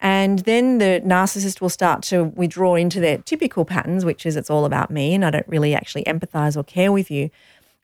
And 0.00 0.40
then 0.40 0.78
the 0.78 1.02
narcissist 1.04 1.60
will 1.60 1.70
start 1.70 2.02
to 2.04 2.24
withdraw 2.24 2.74
into 2.74 3.00
their 3.00 3.18
typical 3.18 3.64
patterns, 3.64 4.04
which 4.04 4.24
is 4.26 4.36
it's 4.36 4.50
all 4.50 4.64
about 4.64 4.90
me 4.90 5.14
and 5.14 5.24
I 5.24 5.30
don't 5.30 5.48
really 5.48 5.74
actually 5.74 6.04
empathize 6.04 6.56
or 6.56 6.64
care 6.64 6.92
with 6.92 7.10
you. 7.10 7.30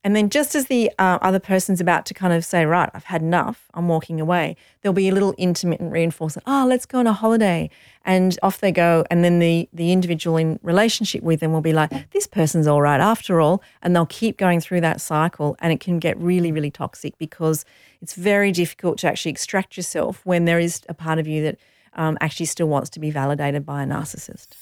And 0.06 0.14
then 0.14 0.30
just 0.30 0.54
as 0.54 0.66
the 0.66 0.92
uh, 1.00 1.18
other 1.20 1.40
person's 1.40 1.80
about 1.80 2.06
to 2.06 2.14
kind 2.14 2.32
of 2.32 2.44
say, 2.44 2.64
right, 2.64 2.88
I've 2.94 3.06
had 3.06 3.22
enough, 3.22 3.66
I'm 3.74 3.88
walking 3.88 4.20
away, 4.20 4.54
there'll 4.80 4.94
be 4.94 5.08
a 5.08 5.12
little 5.12 5.32
intermittent 5.36 5.90
reinforcement. 5.90 6.44
Oh, 6.46 6.64
let's 6.64 6.86
go 6.86 7.00
on 7.00 7.08
a 7.08 7.12
holiday. 7.12 7.70
And 8.04 8.38
off 8.40 8.60
they 8.60 8.70
go. 8.70 9.04
And 9.10 9.24
then 9.24 9.40
the, 9.40 9.68
the 9.72 9.90
individual 9.90 10.36
in 10.36 10.60
relationship 10.62 11.24
with 11.24 11.40
them 11.40 11.52
will 11.52 11.60
be 11.60 11.72
like, 11.72 11.90
this 12.12 12.28
person's 12.28 12.68
all 12.68 12.80
right 12.80 13.00
after 13.00 13.40
all. 13.40 13.64
And 13.82 13.96
they'll 13.96 14.06
keep 14.06 14.36
going 14.36 14.60
through 14.60 14.82
that 14.82 15.00
cycle. 15.00 15.56
And 15.58 15.72
it 15.72 15.80
can 15.80 15.98
get 15.98 16.16
really, 16.18 16.52
really 16.52 16.70
toxic 16.70 17.18
because 17.18 17.64
it's 18.00 18.14
very 18.14 18.52
difficult 18.52 18.98
to 18.98 19.08
actually 19.08 19.32
extract 19.32 19.76
yourself 19.76 20.24
when 20.24 20.44
there 20.44 20.60
is 20.60 20.82
a 20.88 20.94
part 20.94 21.18
of 21.18 21.26
you 21.26 21.42
that 21.42 21.58
um, 21.94 22.16
actually 22.20 22.46
still 22.46 22.68
wants 22.68 22.90
to 22.90 23.00
be 23.00 23.10
validated 23.10 23.66
by 23.66 23.82
a 23.82 23.86
narcissist. 23.86 24.54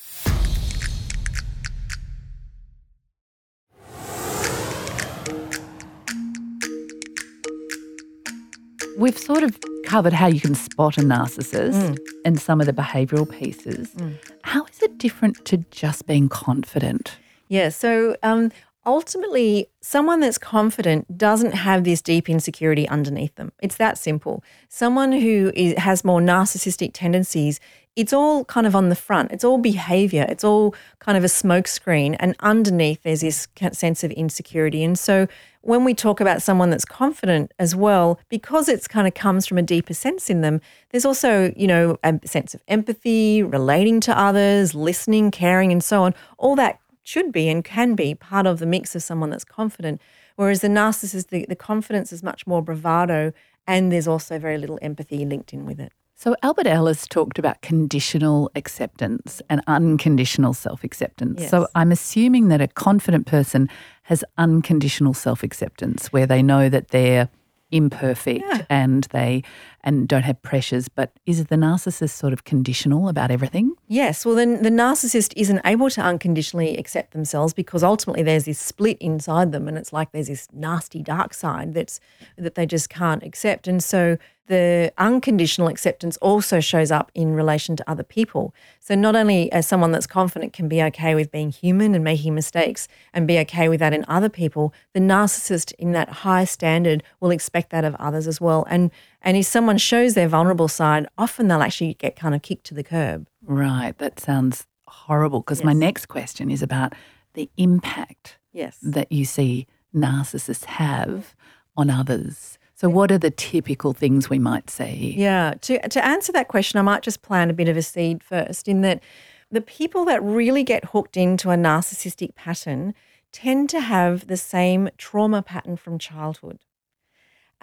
We've 8.96 9.18
sort 9.18 9.42
of 9.42 9.58
covered 9.84 10.12
how 10.12 10.26
you 10.28 10.40
can 10.40 10.54
spot 10.54 10.98
a 10.98 11.00
narcissist 11.00 11.74
mm. 11.74 11.98
and 12.24 12.40
some 12.40 12.60
of 12.60 12.66
the 12.66 12.72
behavioural 12.72 13.30
pieces. 13.30 13.90
Mm. 13.94 14.16
How 14.42 14.64
is 14.66 14.82
it 14.82 14.98
different 14.98 15.44
to 15.46 15.58
just 15.70 16.06
being 16.06 16.28
confident? 16.28 17.18
Yeah, 17.48 17.68
so 17.68 18.16
um, 18.22 18.52
ultimately, 18.86 19.68
someone 19.80 20.20
that's 20.20 20.38
confident 20.38 21.18
doesn't 21.18 21.52
have 21.52 21.84
this 21.84 22.00
deep 22.02 22.28
insecurity 22.28 22.88
underneath 22.88 23.34
them. 23.36 23.52
It's 23.62 23.76
that 23.76 23.98
simple. 23.98 24.42
Someone 24.68 25.12
who 25.12 25.52
is, 25.54 25.78
has 25.78 26.04
more 26.04 26.20
narcissistic 26.20 26.90
tendencies 26.92 27.60
it's 27.96 28.12
all 28.12 28.44
kind 28.46 28.66
of 28.66 28.74
on 28.74 28.88
the 28.88 28.96
front. 28.96 29.30
It's 29.30 29.44
all 29.44 29.58
behavior. 29.58 30.26
It's 30.28 30.42
all 30.42 30.74
kind 30.98 31.16
of 31.16 31.22
a 31.22 31.28
smokescreen. 31.28 32.16
And 32.18 32.34
underneath, 32.40 33.02
there's 33.02 33.20
this 33.20 33.46
sense 33.72 34.02
of 34.02 34.10
insecurity. 34.12 34.82
And 34.82 34.98
so 34.98 35.28
when 35.60 35.84
we 35.84 35.94
talk 35.94 36.20
about 36.20 36.42
someone 36.42 36.70
that's 36.70 36.84
confident 36.84 37.52
as 37.58 37.76
well, 37.76 38.18
because 38.28 38.68
it's 38.68 38.88
kind 38.88 39.06
of 39.06 39.14
comes 39.14 39.46
from 39.46 39.58
a 39.58 39.62
deeper 39.62 39.94
sense 39.94 40.28
in 40.28 40.40
them, 40.40 40.60
there's 40.90 41.04
also, 41.04 41.52
you 41.56 41.66
know, 41.66 41.96
a 42.02 42.18
sense 42.24 42.52
of 42.52 42.62
empathy, 42.66 43.42
relating 43.42 44.00
to 44.00 44.18
others, 44.18 44.74
listening, 44.74 45.30
caring, 45.30 45.70
and 45.70 45.82
so 45.82 46.02
on. 46.02 46.14
All 46.36 46.56
that 46.56 46.80
should 47.04 47.30
be 47.30 47.48
and 47.48 47.64
can 47.64 47.94
be 47.94 48.14
part 48.14 48.46
of 48.46 48.58
the 48.58 48.66
mix 48.66 48.96
of 48.96 49.02
someone 49.02 49.30
that's 49.30 49.44
confident. 49.44 50.00
Whereas 50.36 50.62
the 50.62 50.68
narcissist, 50.68 51.28
the, 51.28 51.46
the 51.48 51.54
confidence 51.54 52.12
is 52.12 52.22
much 52.22 52.46
more 52.46 52.62
bravado, 52.62 53.32
and 53.66 53.92
there's 53.92 54.08
also 54.08 54.38
very 54.38 54.58
little 54.58 54.78
empathy 54.82 55.24
linked 55.24 55.52
in 55.52 55.64
with 55.64 55.78
it. 55.78 55.92
So, 56.16 56.34
Albert 56.42 56.66
Ellis 56.66 57.06
talked 57.06 57.38
about 57.38 57.60
conditional 57.60 58.50
acceptance 58.54 59.42
and 59.50 59.60
unconditional 59.66 60.54
self 60.54 60.82
acceptance. 60.82 61.42
Yes. 61.42 61.50
So, 61.50 61.66
I'm 61.74 61.92
assuming 61.92 62.48
that 62.48 62.60
a 62.60 62.68
confident 62.68 63.26
person 63.26 63.68
has 64.04 64.24
unconditional 64.38 65.12
self 65.12 65.42
acceptance 65.42 66.12
where 66.12 66.26
they 66.26 66.42
know 66.42 66.68
that 66.68 66.88
they're 66.88 67.28
imperfect 67.70 68.44
yeah. 68.46 68.64
and 68.70 69.04
they 69.10 69.42
and 69.84 70.08
don't 70.08 70.22
have 70.24 70.40
pressures 70.42 70.88
but 70.88 71.12
is 71.26 71.44
the 71.46 71.56
narcissist 71.56 72.10
sort 72.10 72.32
of 72.32 72.42
conditional 72.42 73.08
about 73.08 73.30
everything 73.30 73.72
yes 73.86 74.26
well 74.26 74.34
then 74.34 74.62
the 74.62 74.70
narcissist 74.70 75.32
isn't 75.36 75.60
able 75.64 75.88
to 75.88 76.00
unconditionally 76.00 76.76
accept 76.76 77.12
themselves 77.12 77.54
because 77.54 77.84
ultimately 77.84 78.22
there's 78.22 78.46
this 78.46 78.58
split 78.58 78.98
inside 78.98 79.52
them 79.52 79.68
and 79.68 79.78
it's 79.78 79.92
like 79.92 80.10
there's 80.10 80.28
this 80.28 80.48
nasty 80.52 81.02
dark 81.02 81.32
side 81.32 81.74
that's 81.74 82.00
that 82.36 82.56
they 82.56 82.66
just 82.66 82.90
can't 82.90 83.22
accept 83.22 83.68
and 83.68 83.84
so 83.84 84.18
the 84.46 84.92
unconditional 84.98 85.68
acceptance 85.68 86.18
also 86.18 86.60
shows 86.60 86.90
up 86.90 87.10
in 87.14 87.34
relation 87.34 87.76
to 87.76 87.90
other 87.90 88.02
people. 88.02 88.54
So, 88.78 88.94
not 88.94 89.16
only 89.16 89.50
as 89.52 89.66
someone 89.66 89.90
that's 89.90 90.06
confident 90.06 90.52
can 90.52 90.68
be 90.68 90.82
okay 90.82 91.14
with 91.14 91.30
being 91.30 91.50
human 91.50 91.94
and 91.94 92.04
making 92.04 92.34
mistakes 92.34 92.86
and 93.14 93.26
be 93.26 93.38
okay 93.40 93.68
with 93.68 93.80
that 93.80 93.94
in 93.94 94.04
other 94.06 94.28
people, 94.28 94.74
the 94.92 95.00
narcissist 95.00 95.72
in 95.78 95.92
that 95.92 96.08
high 96.10 96.44
standard 96.44 97.02
will 97.20 97.30
expect 97.30 97.70
that 97.70 97.84
of 97.84 97.94
others 97.94 98.26
as 98.26 98.40
well. 98.40 98.66
And, 98.68 98.90
and 99.24 99.36
if 99.36 99.46
someone 99.46 99.78
shows 99.78 100.14
their 100.14 100.28
vulnerable 100.28 100.68
side, 100.68 101.06
often 101.18 101.48
they'll 101.48 101.62
actually 101.62 101.94
get 101.94 102.14
kind 102.14 102.34
of 102.34 102.42
kicked 102.42 102.64
to 102.66 102.74
the 102.74 102.84
curb. 102.84 103.26
Right. 103.42 103.96
That 103.98 104.20
sounds 104.20 104.66
horrible 104.86 105.40
because 105.40 105.60
yes. 105.60 105.64
my 105.64 105.72
next 105.72 106.06
question 106.06 106.50
is 106.50 106.62
about 106.62 106.92
the 107.32 107.50
impact 107.56 108.38
yes. 108.52 108.78
that 108.82 109.10
you 109.10 109.24
see 109.24 109.66
narcissists 109.94 110.66
have 110.66 111.34
on 111.76 111.90
others. 111.90 112.58
So, 112.76 112.88
what 112.88 113.10
are 113.10 113.18
the 113.18 113.30
typical 113.30 113.92
things 113.92 114.28
we 114.28 114.38
might 114.38 114.68
see? 114.68 115.14
Yeah, 115.16 115.54
to, 115.62 115.88
to 115.88 116.04
answer 116.04 116.32
that 116.32 116.48
question, 116.48 116.78
I 116.78 116.82
might 116.82 117.02
just 117.02 117.22
plant 117.22 117.50
a 117.50 117.54
bit 117.54 117.68
of 117.68 117.76
a 117.76 117.82
seed 117.82 118.22
first 118.22 118.68
in 118.68 118.82
that 118.82 119.02
the 119.50 119.60
people 119.60 120.04
that 120.06 120.22
really 120.22 120.64
get 120.64 120.86
hooked 120.86 121.16
into 121.16 121.50
a 121.50 121.56
narcissistic 121.56 122.34
pattern 122.34 122.94
tend 123.32 123.70
to 123.70 123.80
have 123.80 124.26
the 124.26 124.36
same 124.36 124.90
trauma 124.98 125.42
pattern 125.42 125.76
from 125.76 125.98
childhood. 125.98 126.58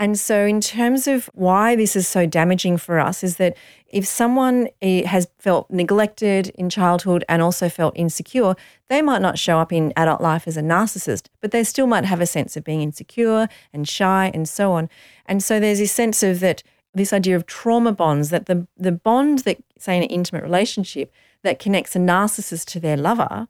And 0.01 0.17
so, 0.17 0.47
in 0.47 0.61
terms 0.61 1.07
of 1.07 1.29
why 1.35 1.75
this 1.75 1.95
is 1.95 2.07
so 2.07 2.25
damaging 2.25 2.77
for 2.77 2.99
us, 2.99 3.23
is 3.23 3.35
that 3.35 3.55
if 3.85 4.03
someone 4.07 4.67
eh, 4.81 5.05
has 5.05 5.27
felt 5.37 5.69
neglected 5.69 6.49
in 6.55 6.71
childhood 6.71 7.23
and 7.29 7.39
also 7.39 7.69
felt 7.69 7.95
insecure, 7.95 8.55
they 8.87 9.03
might 9.03 9.21
not 9.21 9.37
show 9.37 9.59
up 9.59 9.71
in 9.71 9.93
adult 9.95 10.19
life 10.19 10.47
as 10.47 10.57
a 10.57 10.63
narcissist, 10.63 11.27
but 11.39 11.51
they 11.51 11.63
still 11.63 11.85
might 11.85 12.05
have 12.05 12.19
a 12.19 12.25
sense 12.25 12.57
of 12.57 12.63
being 12.63 12.81
insecure 12.81 13.47
and 13.71 13.87
shy 13.87 14.31
and 14.33 14.49
so 14.49 14.71
on. 14.71 14.89
And 15.27 15.43
so, 15.43 15.59
there's 15.59 15.77
this 15.77 15.91
sense 15.91 16.23
of 16.23 16.39
that, 16.39 16.63
this 16.95 17.13
idea 17.13 17.35
of 17.35 17.45
trauma 17.45 17.91
bonds, 17.91 18.31
that 18.31 18.47
the, 18.47 18.65
the 18.75 18.91
bond 18.91 19.39
that, 19.39 19.59
say, 19.77 19.97
in 19.97 20.01
an 20.01 20.09
intimate 20.09 20.41
relationship 20.41 21.13
that 21.43 21.59
connects 21.59 21.95
a 21.95 21.99
narcissist 21.99 22.65
to 22.69 22.79
their 22.79 22.97
lover 22.97 23.47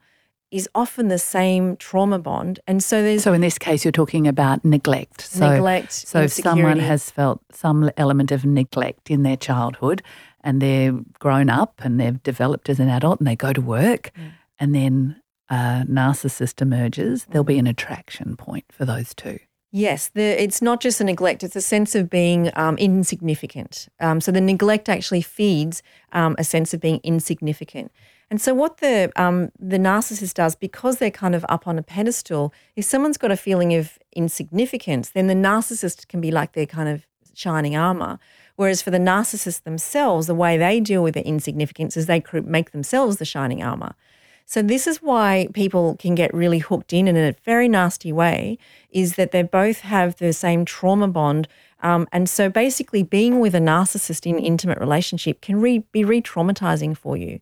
is 0.52 0.70
often 0.76 1.08
the 1.08 1.18
same 1.18 1.78
trauma 1.78 2.20
bond. 2.20 2.60
And 2.68 2.84
so 2.84 3.02
there's 3.02 3.24
So 3.24 3.34
in 3.34 3.42
this 3.42 3.58
case 3.58 3.86
you're 3.86 3.92
talking 3.92 4.28
about 4.28 4.64
neglect. 4.66 5.22
So, 5.22 5.54
neglect. 5.54 5.94
So 5.94 6.22
if 6.22 6.34
someone 6.34 6.80
has 6.80 7.10
felt 7.10 7.42
some 7.52 7.90
element 7.98 8.32
of 8.32 8.46
neglect 8.46 9.10
in 9.10 9.24
their 9.24 9.38
childhood 9.38 10.04
and 10.42 10.62
they're 10.62 10.94
grown 11.20 11.50
up 11.50 11.82
and 11.84 12.00
they've 12.00 12.22
developed 12.22 12.70
as 12.70 12.80
an 12.80 12.90
adult 12.90 13.20
and 13.20 13.28
they 13.28 13.36
go 13.36 13.54
to 13.54 13.62
work 13.62 14.12
mm. 14.16 14.32
and 14.60 14.76
then 14.76 15.22
a 15.50 15.86
narcissist 15.88 16.62
emerges, 16.62 17.26
there'll 17.26 17.44
be 17.44 17.60
an 17.60 17.68
attraction 17.68 18.36
point 18.36 18.66
for 18.72 18.86
those 18.86 19.14
two. 19.14 19.40
Yes, 19.74 20.10
the, 20.10 20.22
it's 20.22 20.62
not 20.62 20.82
just 20.82 21.00
a 21.00 21.04
neglect, 21.06 21.44
it's 21.44 21.56
a 21.56 21.62
sense 21.62 21.96
of 21.96 22.10
being 22.10 22.52
um, 22.56 22.78
insignificant. 22.78 23.88
Um, 24.02 24.20
so 24.20 24.32
the 24.32 24.42
neglect 24.42 24.90
actually 24.90 25.22
feeds 25.22 25.82
um, 26.12 26.36
a 26.38 26.44
sense 26.44 26.74
of 26.74 26.82
being 26.82 27.00
insignificant. 27.04 27.92
And 28.32 28.40
so, 28.40 28.54
what 28.54 28.78
the 28.78 29.12
um, 29.18 29.52
the 29.60 29.78
narcissist 29.78 30.36
does, 30.36 30.56
because 30.56 30.98
they're 30.98 31.12
kind 31.12 31.36
of 31.36 31.46
up 31.50 31.68
on 31.68 31.78
a 31.78 31.84
pedestal, 31.84 32.54
if 32.78 32.86
someone's 32.86 33.18
got 33.18 33.30
a 33.30 33.36
feeling 33.36 33.74
of 33.74 34.00
insignificance, 34.14 35.10
then 35.10 35.28
the 35.28 35.34
narcissist 35.34 36.08
can 36.08 36.22
be 36.22 36.32
like 36.32 36.54
their 36.54 36.66
kind 36.66 36.88
of 36.88 37.06
shining 37.34 37.76
armor. 37.76 38.20
Whereas 38.56 38.82
for 38.82 38.90
the 38.90 39.00
narcissist 39.00 39.64
themselves, 39.64 40.28
the 40.28 40.36
way 40.36 40.58
they 40.58 40.80
deal 40.80 41.04
with 41.04 41.16
their 41.16 41.24
insignificance 41.24 41.98
is 41.98 42.06
they 42.06 42.24
make 42.46 42.72
themselves 42.72 43.18
the 43.18 43.26
shining 43.26 43.62
armor. 43.62 43.96
So 44.46 44.62
this 44.62 44.88
is 44.88 45.02
why 45.02 45.50
people 45.54 45.98
can 45.98 46.16
get 46.16 46.34
really 46.34 46.60
hooked 46.60 46.94
in 46.94 47.10
in 47.10 47.18
a 47.18 47.36
very 47.44 47.68
nasty 47.68 48.14
way. 48.14 48.58
Is 48.92 49.16
that 49.16 49.32
they 49.32 49.44
both 49.44 49.82
have 49.82 50.16
the 50.16 50.32
same 50.32 50.64
trauma 50.64 51.10
bond. 51.10 51.50
Um, 51.84 52.08
and 52.14 52.30
so 52.30 52.48
basically, 52.48 53.04
being 53.04 53.42
with 53.42 53.56
a 53.56 53.60
narcissist 53.60 54.26
in 54.26 54.40
intimate 54.40 54.80
relationship 54.80 55.42
can 55.42 55.60
re- 55.60 55.84
be 55.92 56.06
re 56.06 56.22
traumatizing 56.22 56.96
for 56.96 57.18
you. 57.18 57.42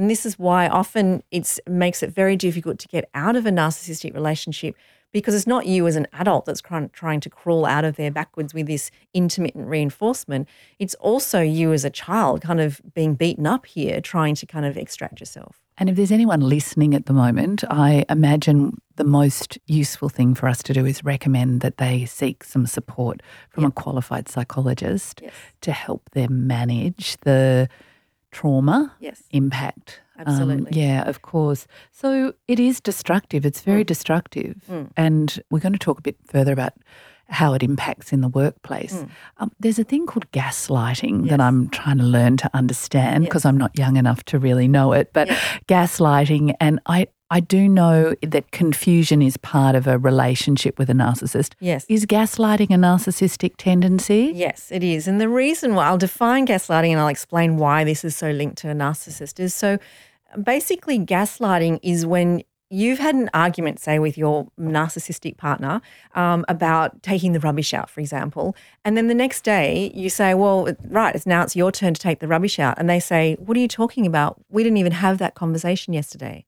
And 0.00 0.08
this 0.08 0.24
is 0.24 0.38
why 0.38 0.66
often 0.66 1.22
it 1.30 1.58
makes 1.68 2.02
it 2.02 2.08
very 2.08 2.34
difficult 2.34 2.78
to 2.78 2.88
get 2.88 3.10
out 3.12 3.36
of 3.36 3.44
a 3.44 3.50
narcissistic 3.50 4.14
relationship 4.14 4.74
because 5.12 5.34
it's 5.34 5.46
not 5.46 5.66
you 5.66 5.86
as 5.86 5.94
an 5.94 6.06
adult 6.14 6.46
that's 6.46 6.62
trying 6.62 7.20
to 7.20 7.28
crawl 7.28 7.66
out 7.66 7.84
of 7.84 7.96
there 7.96 8.10
backwards 8.10 8.54
with 8.54 8.66
this 8.66 8.90
intermittent 9.12 9.68
reinforcement. 9.68 10.48
It's 10.78 10.94
also 10.94 11.42
you 11.42 11.74
as 11.74 11.84
a 11.84 11.90
child 11.90 12.40
kind 12.40 12.62
of 12.62 12.80
being 12.94 13.14
beaten 13.14 13.46
up 13.46 13.66
here, 13.66 14.00
trying 14.00 14.36
to 14.36 14.46
kind 14.46 14.64
of 14.64 14.78
extract 14.78 15.20
yourself. 15.20 15.60
And 15.76 15.90
if 15.90 15.96
there's 15.96 16.12
anyone 16.12 16.40
listening 16.40 16.94
at 16.94 17.04
the 17.04 17.12
moment, 17.12 17.62
I 17.68 18.06
imagine 18.08 18.80
the 18.96 19.04
most 19.04 19.58
useful 19.66 20.08
thing 20.08 20.34
for 20.34 20.48
us 20.48 20.62
to 20.62 20.72
do 20.72 20.86
is 20.86 21.04
recommend 21.04 21.60
that 21.60 21.76
they 21.76 22.06
seek 22.06 22.42
some 22.42 22.66
support 22.66 23.20
from 23.50 23.64
yep. 23.64 23.72
a 23.72 23.74
qualified 23.74 24.30
psychologist 24.30 25.20
yes. 25.22 25.32
to 25.60 25.72
help 25.72 26.08
them 26.12 26.46
manage 26.46 27.18
the 27.20 27.68
trauma 28.30 28.92
yes. 29.00 29.22
impact 29.30 30.00
Absolutely. 30.26 30.66
Um, 30.66 30.88
yeah, 30.88 31.08
of 31.08 31.22
course. 31.22 31.66
So 31.92 32.34
it 32.46 32.60
is 32.60 32.80
destructive. 32.80 33.46
It's 33.46 33.62
very 33.62 33.84
mm. 33.84 33.86
destructive. 33.86 34.56
Mm. 34.70 34.90
And 34.96 35.42
we're 35.50 35.60
going 35.60 35.72
to 35.72 35.78
talk 35.78 35.98
a 35.98 36.02
bit 36.02 36.16
further 36.26 36.52
about 36.52 36.74
how 37.28 37.54
it 37.54 37.62
impacts 37.62 38.12
in 38.12 38.20
the 38.20 38.28
workplace. 38.28 38.94
Mm. 38.94 39.10
Um, 39.38 39.52
there's 39.60 39.78
a 39.78 39.84
thing 39.84 40.06
called 40.06 40.30
gaslighting 40.32 41.22
yes. 41.22 41.30
that 41.30 41.40
I'm 41.40 41.68
trying 41.70 41.98
to 41.98 42.04
learn 42.04 42.36
to 42.38 42.50
understand 42.54 43.24
because 43.24 43.44
yes. 43.44 43.48
I'm 43.48 43.56
not 43.56 43.76
young 43.78 43.96
enough 43.96 44.24
to 44.24 44.38
really 44.38 44.68
know 44.68 44.92
it. 44.92 45.12
But 45.12 45.28
yes. 45.28 45.58
gaslighting, 45.68 46.54
and 46.60 46.80
I, 46.86 47.06
I 47.32 47.40
do 47.40 47.68
know 47.68 48.14
that 48.22 48.50
confusion 48.50 49.22
is 49.22 49.36
part 49.36 49.76
of 49.76 49.86
a 49.86 49.98
relationship 49.98 50.78
with 50.78 50.90
a 50.90 50.94
narcissist. 50.94 51.52
Yes. 51.60 51.86
Is 51.88 52.04
gaslighting 52.04 52.70
a 52.70 52.78
narcissistic 52.78 53.54
tendency? 53.56 54.32
Yes, 54.34 54.72
it 54.72 54.82
is. 54.82 55.06
And 55.06 55.20
the 55.20 55.28
reason 55.28 55.74
why 55.76 55.86
I'll 55.86 55.98
define 55.98 56.46
gaslighting 56.46 56.90
and 56.90 56.98
I'll 56.98 57.08
explain 57.08 57.56
why 57.56 57.84
this 57.84 58.04
is 58.04 58.16
so 58.16 58.30
linked 58.30 58.58
to 58.58 58.70
a 58.70 58.74
narcissist 58.74 59.38
is 59.38 59.54
so 59.54 59.78
basically, 60.42 60.98
gaslighting 60.98 61.78
is 61.82 62.04
when 62.04 62.42
you've 62.68 63.00
had 63.00 63.14
an 63.14 63.28
argument, 63.34 63.80
say, 63.80 63.98
with 63.98 64.16
your 64.16 64.46
narcissistic 64.58 65.36
partner 65.36 65.80
um, 66.14 66.44
about 66.48 67.02
taking 67.02 67.32
the 67.32 67.40
rubbish 67.40 67.74
out, 67.74 67.90
for 67.90 68.00
example, 68.00 68.56
and 68.84 68.96
then 68.96 69.08
the 69.08 69.14
next 69.14 69.42
day 69.42 69.90
you 69.94 70.08
say, 70.08 70.34
"Well, 70.34 70.68
right, 70.88 71.14
it's 71.14 71.26
now 71.26 71.42
it's 71.42 71.56
your 71.56 71.72
turn 71.72 71.94
to 71.94 72.00
take 72.00 72.20
the 72.20 72.28
rubbish 72.28 72.58
out," 72.58 72.78
and 72.78 72.88
they 72.88 73.00
say, 73.00 73.36
"What 73.40 73.56
are 73.56 73.60
you 73.60 73.68
talking 73.68 74.06
about? 74.06 74.40
We 74.48 74.62
didn't 74.62 74.78
even 74.78 74.92
have 74.92 75.18
that 75.18 75.34
conversation 75.34 75.92
yesterday." 75.94 76.44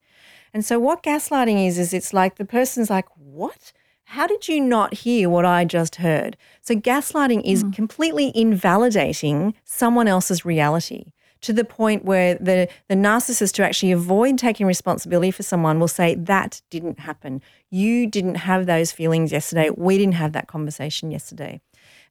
And 0.53 0.63
so, 0.63 0.79
what 0.79 1.03
gaslighting 1.03 1.67
is 1.67 1.79
is 1.79 1.93
it's 1.93 2.13
like 2.13 2.35
the 2.35 2.45
person's 2.45 2.89
like, 2.89 3.07
"What?" 3.15 3.73
How 4.05 4.27
did 4.27 4.47
you 4.47 4.61
not 4.61 4.93
hear 4.93 5.27
what 5.29 5.45
I 5.45 5.65
just 5.65 5.95
heard? 5.95 6.37
So, 6.61 6.75
gaslighting 6.75 7.41
is 7.43 7.63
mm. 7.63 7.73
completely 7.73 8.31
invalidating 8.35 9.55
someone 9.63 10.07
else's 10.07 10.45
reality 10.45 11.13
to 11.41 11.53
the 11.53 11.65
point 11.65 12.05
where 12.05 12.35
the, 12.35 12.69
the 12.87 12.95
narcissist 12.95 13.53
to 13.55 13.65
actually 13.65 13.91
avoid 13.91 14.37
taking 14.37 14.65
responsibility 14.65 15.31
for 15.31 15.43
someone 15.43 15.79
will 15.79 15.87
say, 15.87 16.15
That 16.15 16.61
didn't 16.69 16.99
happen. 16.99 17.41
You 17.69 18.07
didn't 18.07 18.35
have 18.35 18.65
those 18.65 18.91
feelings 18.91 19.31
yesterday. 19.31 19.69
We 19.75 19.97
didn't 19.97 20.15
have 20.15 20.33
that 20.33 20.47
conversation 20.47 21.11
yesterday. 21.11 21.61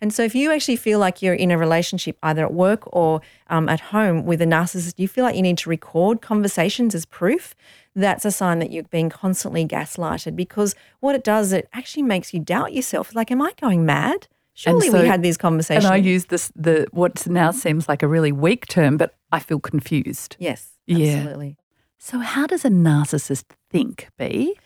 And 0.01 0.13
so, 0.13 0.23
if 0.23 0.35
you 0.35 0.53
actually 0.53 0.77
feel 0.77 0.99
like 0.99 1.23
you're 1.23 1.35
in 1.35 1.51
a 1.51 1.59
relationship, 1.59 2.19
either 2.23 2.45
at 2.45 2.53
work 2.53 2.83
or 2.87 3.21
um, 3.49 3.69
at 3.69 3.81
home 3.81 4.25
with 4.25 4.43
a 4.43 4.47
narcissist, 4.47 4.95
you 4.99 5.09
feel 5.09 5.25
like 5.25 5.37
you 5.37 5.43
need 5.43 5.59
to 5.59 5.71
record 5.71 6.21
conversations 6.21 6.95
as 6.95 7.07
proof, 7.07 7.55
that's 7.95 8.25
a 8.25 8.31
sign 8.31 8.59
that 8.61 8.71
you're 8.73 8.85
being 8.85 9.11
constantly 9.11 9.67
gaslighted 9.67 10.35
because 10.37 10.75
what 11.01 11.15
it 11.15 11.25
does, 11.25 11.53
it 11.53 11.69
actually 11.73 12.03
makes 12.03 12.33
you 12.33 12.41
doubt 12.41 12.73
yourself. 12.73 13.15
Like, 13.15 13.31
am 13.31 13.43
I 13.43 13.53
going 13.61 13.85
mad? 13.85 14.29
Surely 14.55 14.91
so, 14.91 15.01
we 15.01 15.07
had 15.07 15.23
these 15.23 15.39
conversations. 15.39 15.87
And 15.87 15.95
I 15.95 15.97
use 15.97 16.27
this 16.27 16.53
the 16.55 16.87
what 16.93 17.27
now 17.27 17.51
seems 17.51 17.89
like 17.89 18.03
a 18.03 18.09
really 18.09 18.33
weak 18.33 18.67
term, 18.67 18.97
but 18.97 19.15
I 19.31 19.39
feel 19.39 19.61
confused. 19.61 20.37
Yes, 20.39 20.73
absolutely. 20.91 21.49
Yeah. 21.49 21.55
So 21.99 22.19
how 22.19 22.47
does 22.47 22.65
a 22.65 22.69
narcissist 22.69 23.45
think, 23.71 24.09
B? 24.19 24.57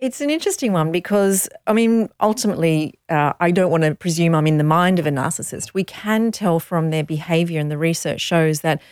It's 0.00 0.20
an 0.20 0.30
interesting 0.30 0.72
one 0.72 0.90
because, 0.90 1.48
I 1.68 1.72
mean, 1.72 2.08
ultimately, 2.20 2.98
uh, 3.08 3.34
I 3.38 3.52
don't 3.52 3.70
want 3.70 3.84
to 3.84 3.94
presume 3.94 4.34
I'm 4.34 4.48
in 4.48 4.58
the 4.58 4.64
mind 4.64 4.98
of 4.98 5.06
a 5.06 5.10
narcissist. 5.10 5.74
We 5.74 5.84
can 5.84 6.32
tell 6.32 6.58
from 6.58 6.90
their 6.90 7.04
behavior, 7.04 7.60
and 7.60 7.70
the 7.70 7.78
research 7.78 8.20
shows 8.20 8.62
that 8.62 8.82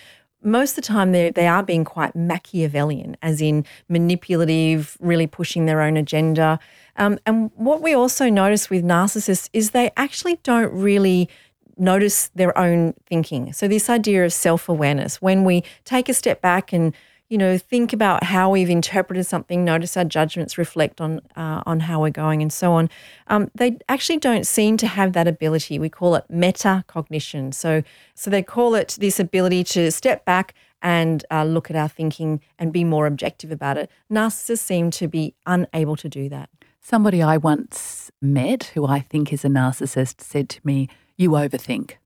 most 0.42 0.72
of 0.72 0.76
the 0.76 0.82
time 0.82 1.12
they 1.12 1.30
they 1.30 1.46
are 1.46 1.62
being 1.62 1.84
quite 1.84 2.14
Machiavellian, 2.14 3.16
as 3.22 3.40
in 3.40 3.64
manipulative, 3.88 4.96
really 5.00 5.26
pushing 5.26 5.66
their 5.66 5.80
own 5.80 5.96
agenda. 5.96 6.58
Um, 6.96 7.18
and 7.26 7.50
what 7.54 7.82
we 7.82 7.94
also 7.94 8.28
notice 8.28 8.70
with 8.70 8.84
narcissists 8.84 9.48
is 9.52 9.70
they 9.70 9.90
actually 9.96 10.38
don't 10.42 10.72
really 10.72 11.28
notice 11.76 12.30
their 12.34 12.56
own 12.58 12.94
thinking. 13.06 13.52
So 13.52 13.66
this 13.66 13.88
idea 13.88 14.24
of 14.24 14.32
self-awareness, 14.32 15.22
when 15.22 15.44
we 15.44 15.64
take 15.84 16.08
a 16.08 16.14
step 16.14 16.42
back 16.42 16.72
and 16.72 16.94
you 17.30 17.38
know 17.38 17.56
think 17.56 17.92
about 17.92 18.24
how 18.24 18.50
we've 18.50 18.68
interpreted 18.68 19.24
something, 19.24 19.64
notice 19.64 19.96
our 19.96 20.04
judgments, 20.04 20.58
reflect 20.58 21.00
on 21.00 21.20
uh, 21.36 21.62
on 21.64 21.80
how 21.80 22.02
we're 22.02 22.10
going, 22.10 22.42
and 22.42 22.52
so 22.52 22.72
on. 22.72 22.90
Um, 23.28 23.50
they 23.54 23.78
actually 23.88 24.18
don't 24.18 24.46
seem 24.46 24.76
to 24.78 24.86
have 24.86 25.14
that 25.14 25.26
ability. 25.26 25.78
We 25.78 25.88
call 25.88 26.16
it 26.16 26.24
metacognition. 26.30 27.54
So 27.54 27.82
so 28.14 28.30
they 28.30 28.42
call 28.42 28.74
it 28.74 28.98
this 29.00 29.18
ability 29.18 29.64
to 29.64 29.90
step 29.90 30.24
back 30.26 30.54
and 30.82 31.24
uh, 31.30 31.44
look 31.44 31.70
at 31.70 31.76
our 31.76 31.88
thinking 31.88 32.40
and 32.58 32.72
be 32.72 32.84
more 32.84 33.06
objective 33.06 33.52
about 33.52 33.78
it. 33.78 33.90
Narcissists 34.10 34.58
seem 34.58 34.90
to 34.90 35.06
be 35.08 35.34
unable 35.46 35.96
to 35.96 36.08
do 36.08 36.28
that. 36.28 36.50
Somebody 36.80 37.22
I 37.22 37.36
once 37.36 38.10
met 38.20 38.72
who 38.74 38.86
I 38.86 39.00
think 39.00 39.32
is 39.32 39.44
a 39.44 39.48
narcissist 39.48 40.20
said 40.20 40.48
to 40.48 40.60
me, 40.64 40.88
You 41.16 41.30
overthink. 41.30 41.99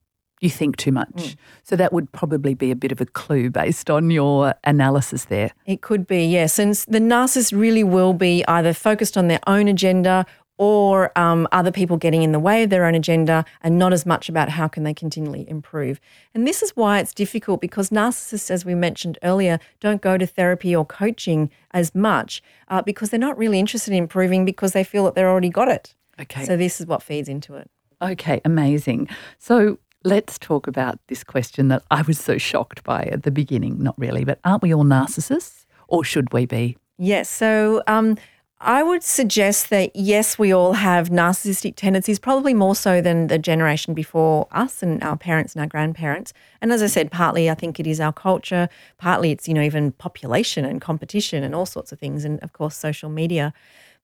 You 0.45 0.51
think 0.51 0.77
too 0.77 0.93
much. 0.93 1.09
Mm. 1.15 1.37
So 1.63 1.75
that 1.77 1.91
would 1.95 2.13
probably 2.13 2.53
be 2.53 2.71
a 2.71 2.77
bit 2.77 2.93
of 2.93 3.01
a 3.01 3.07
clue 3.07 3.49
based 3.49 3.89
on 3.89 4.11
your 4.11 4.55
analysis 4.65 5.25
there. 5.25 5.53
It 5.65 5.81
could 5.81 6.07
be, 6.07 6.27
yes. 6.27 6.59
And 6.59 6.75
the 6.87 6.99
narcissist 6.99 7.59
really 7.59 7.83
will 7.83 8.13
be 8.13 8.45
either 8.47 8.75
focused 8.75 9.17
on 9.17 9.29
their 9.29 9.41
own 9.47 9.69
agenda 9.69 10.27
or 10.59 11.19
um, 11.19 11.49
other 11.51 11.73
people 11.73 11.97
getting 11.97 12.23
in 12.23 12.33
the 12.33 12.39
way 12.39 12.63
of 12.63 12.69
their 12.69 12.85
own 12.85 12.95
agenda 12.95 13.47
and 13.63 13.79
not 13.79 13.95
as 13.95 14.05
much 14.05 14.29
about 14.29 14.51
how 14.51 14.69
can 14.69 14.85
they 14.85 14.93
continually 14.93 15.49
improve. 15.49 15.99
And 16.35 16.47
this 16.47 16.63
is 16.63 16.77
why 16.77 16.99
it's 16.99 17.15
difficult 17.15 17.63
because 17.63 17.89
narcissists, 17.89 18.51
as 18.51 18.67
we 18.67 18.75
mentioned 18.75 19.19
earlier, 19.23 19.59
don't 19.81 20.03
go 20.03 20.19
to 20.19 20.27
therapy 20.27 20.77
or 20.77 20.85
coaching 20.85 21.51
as 21.71 21.95
much 21.95 22.43
uh, 22.69 22.83
because 22.83 23.09
they're 23.09 23.19
not 23.19 23.39
really 23.39 23.59
interested 23.59 23.93
in 23.93 23.99
improving 23.99 24.45
because 24.45 24.73
they 24.73 24.85
feel 24.85 25.05
that 25.07 25.15
they're 25.15 25.31
already 25.31 25.49
got 25.49 25.69
it. 25.69 25.95
Okay. 26.21 26.45
So 26.45 26.57
this 26.57 26.81
is 26.81 26.87
what 26.87 27.03
feeds 27.03 27.31
into 27.31 27.55
it. 27.55 27.71
Okay, 28.03 28.43
amazing. 28.45 29.09
So 29.39 29.79
let's 30.05 30.39
talk 30.39 30.67
about 30.67 30.99
this 31.09 31.25
question 31.25 31.69
that 31.69 31.83
I 31.91 32.03
was 32.03 32.19
so 32.19 32.39
shocked 32.39 32.85
by 32.85 33.05
at 33.05 33.23
the 33.23 33.31
beginning. 33.31 33.83
Not 33.83 33.99
really, 33.99 34.25
but 34.25 34.39
aren't 34.45 34.63
we 34.63 34.75
all 34.75 34.85
narcissists 34.85 35.67
or 35.89 36.05
should 36.05 36.33
we 36.33 36.47
be? 36.47 36.77
Yes. 36.99 37.29
So, 37.29 37.83
um, 37.87 38.17
I 38.61 38.83
would 38.83 39.03
suggest 39.03 39.69
that 39.71 39.95
yes, 39.95 40.39
we 40.39 40.51
all 40.51 40.73
have 40.73 41.11
narcissistic 41.11 41.75
tendencies, 41.77 42.19
probably 42.19 42.55
more 42.55 42.75
so 42.75 43.03
than 43.03 43.27
the 43.27 43.39
generation 43.39 43.93
before 43.93 44.49
us 44.53 44.83
and 44.83 45.03
our 45.03 45.19
parents 45.19 45.55
and 45.55 45.61
our 45.61 45.67
grandparents. 45.67 46.33
And 46.63 46.73
as 46.73 46.83
I 46.83 46.87
said, 46.87 47.11
partly 47.11 47.51
I 47.51 47.55
think 47.55 47.79
it 47.79 47.87
is 47.87 48.01
our 48.01 48.13
culture, 48.13 48.71
partly 48.97 49.33
it's, 49.33 49.47
you 49.49 49.53
know, 49.53 49.61
even 49.61 49.93
population 49.93 50.65
and 50.65 50.81
competition 50.81 51.45
and 51.45 51.55
all 51.55 51.67
sorts 51.67 51.93
of 51.93 51.99
things, 51.99 52.25
and 52.25 52.43
of 52.43 52.55
course, 52.55 52.75
social 52.75 53.11
media. 53.11 53.53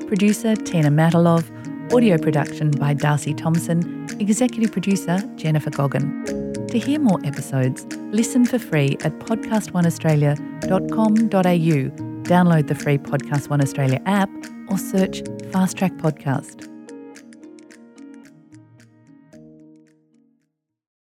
Producer 0.07 0.55
Tina 0.55 0.89
Matalov, 0.89 1.49
audio 1.91 2.17
production 2.17 2.71
by 2.71 2.93
Darcy 2.93 3.33
Thompson, 3.33 4.07
executive 4.19 4.71
producer 4.71 5.19
Jennifer 5.35 5.71
Goggin. 5.71 6.23
To 6.67 6.79
hear 6.79 6.99
more 6.99 7.19
episodes, 7.23 7.85
listen 8.11 8.45
for 8.45 8.59
free 8.59 8.97
at 9.03 9.17
podcastoneaustralia.com.au, 9.19 12.12
download 12.23 12.67
the 12.67 12.75
free 12.75 12.97
Podcast 12.97 13.49
One 13.49 13.61
Australia 13.61 14.01
app, 14.05 14.29
or 14.69 14.77
search 14.77 15.21
Fast 15.51 15.77
Track 15.77 15.93
Podcast. 15.97 16.72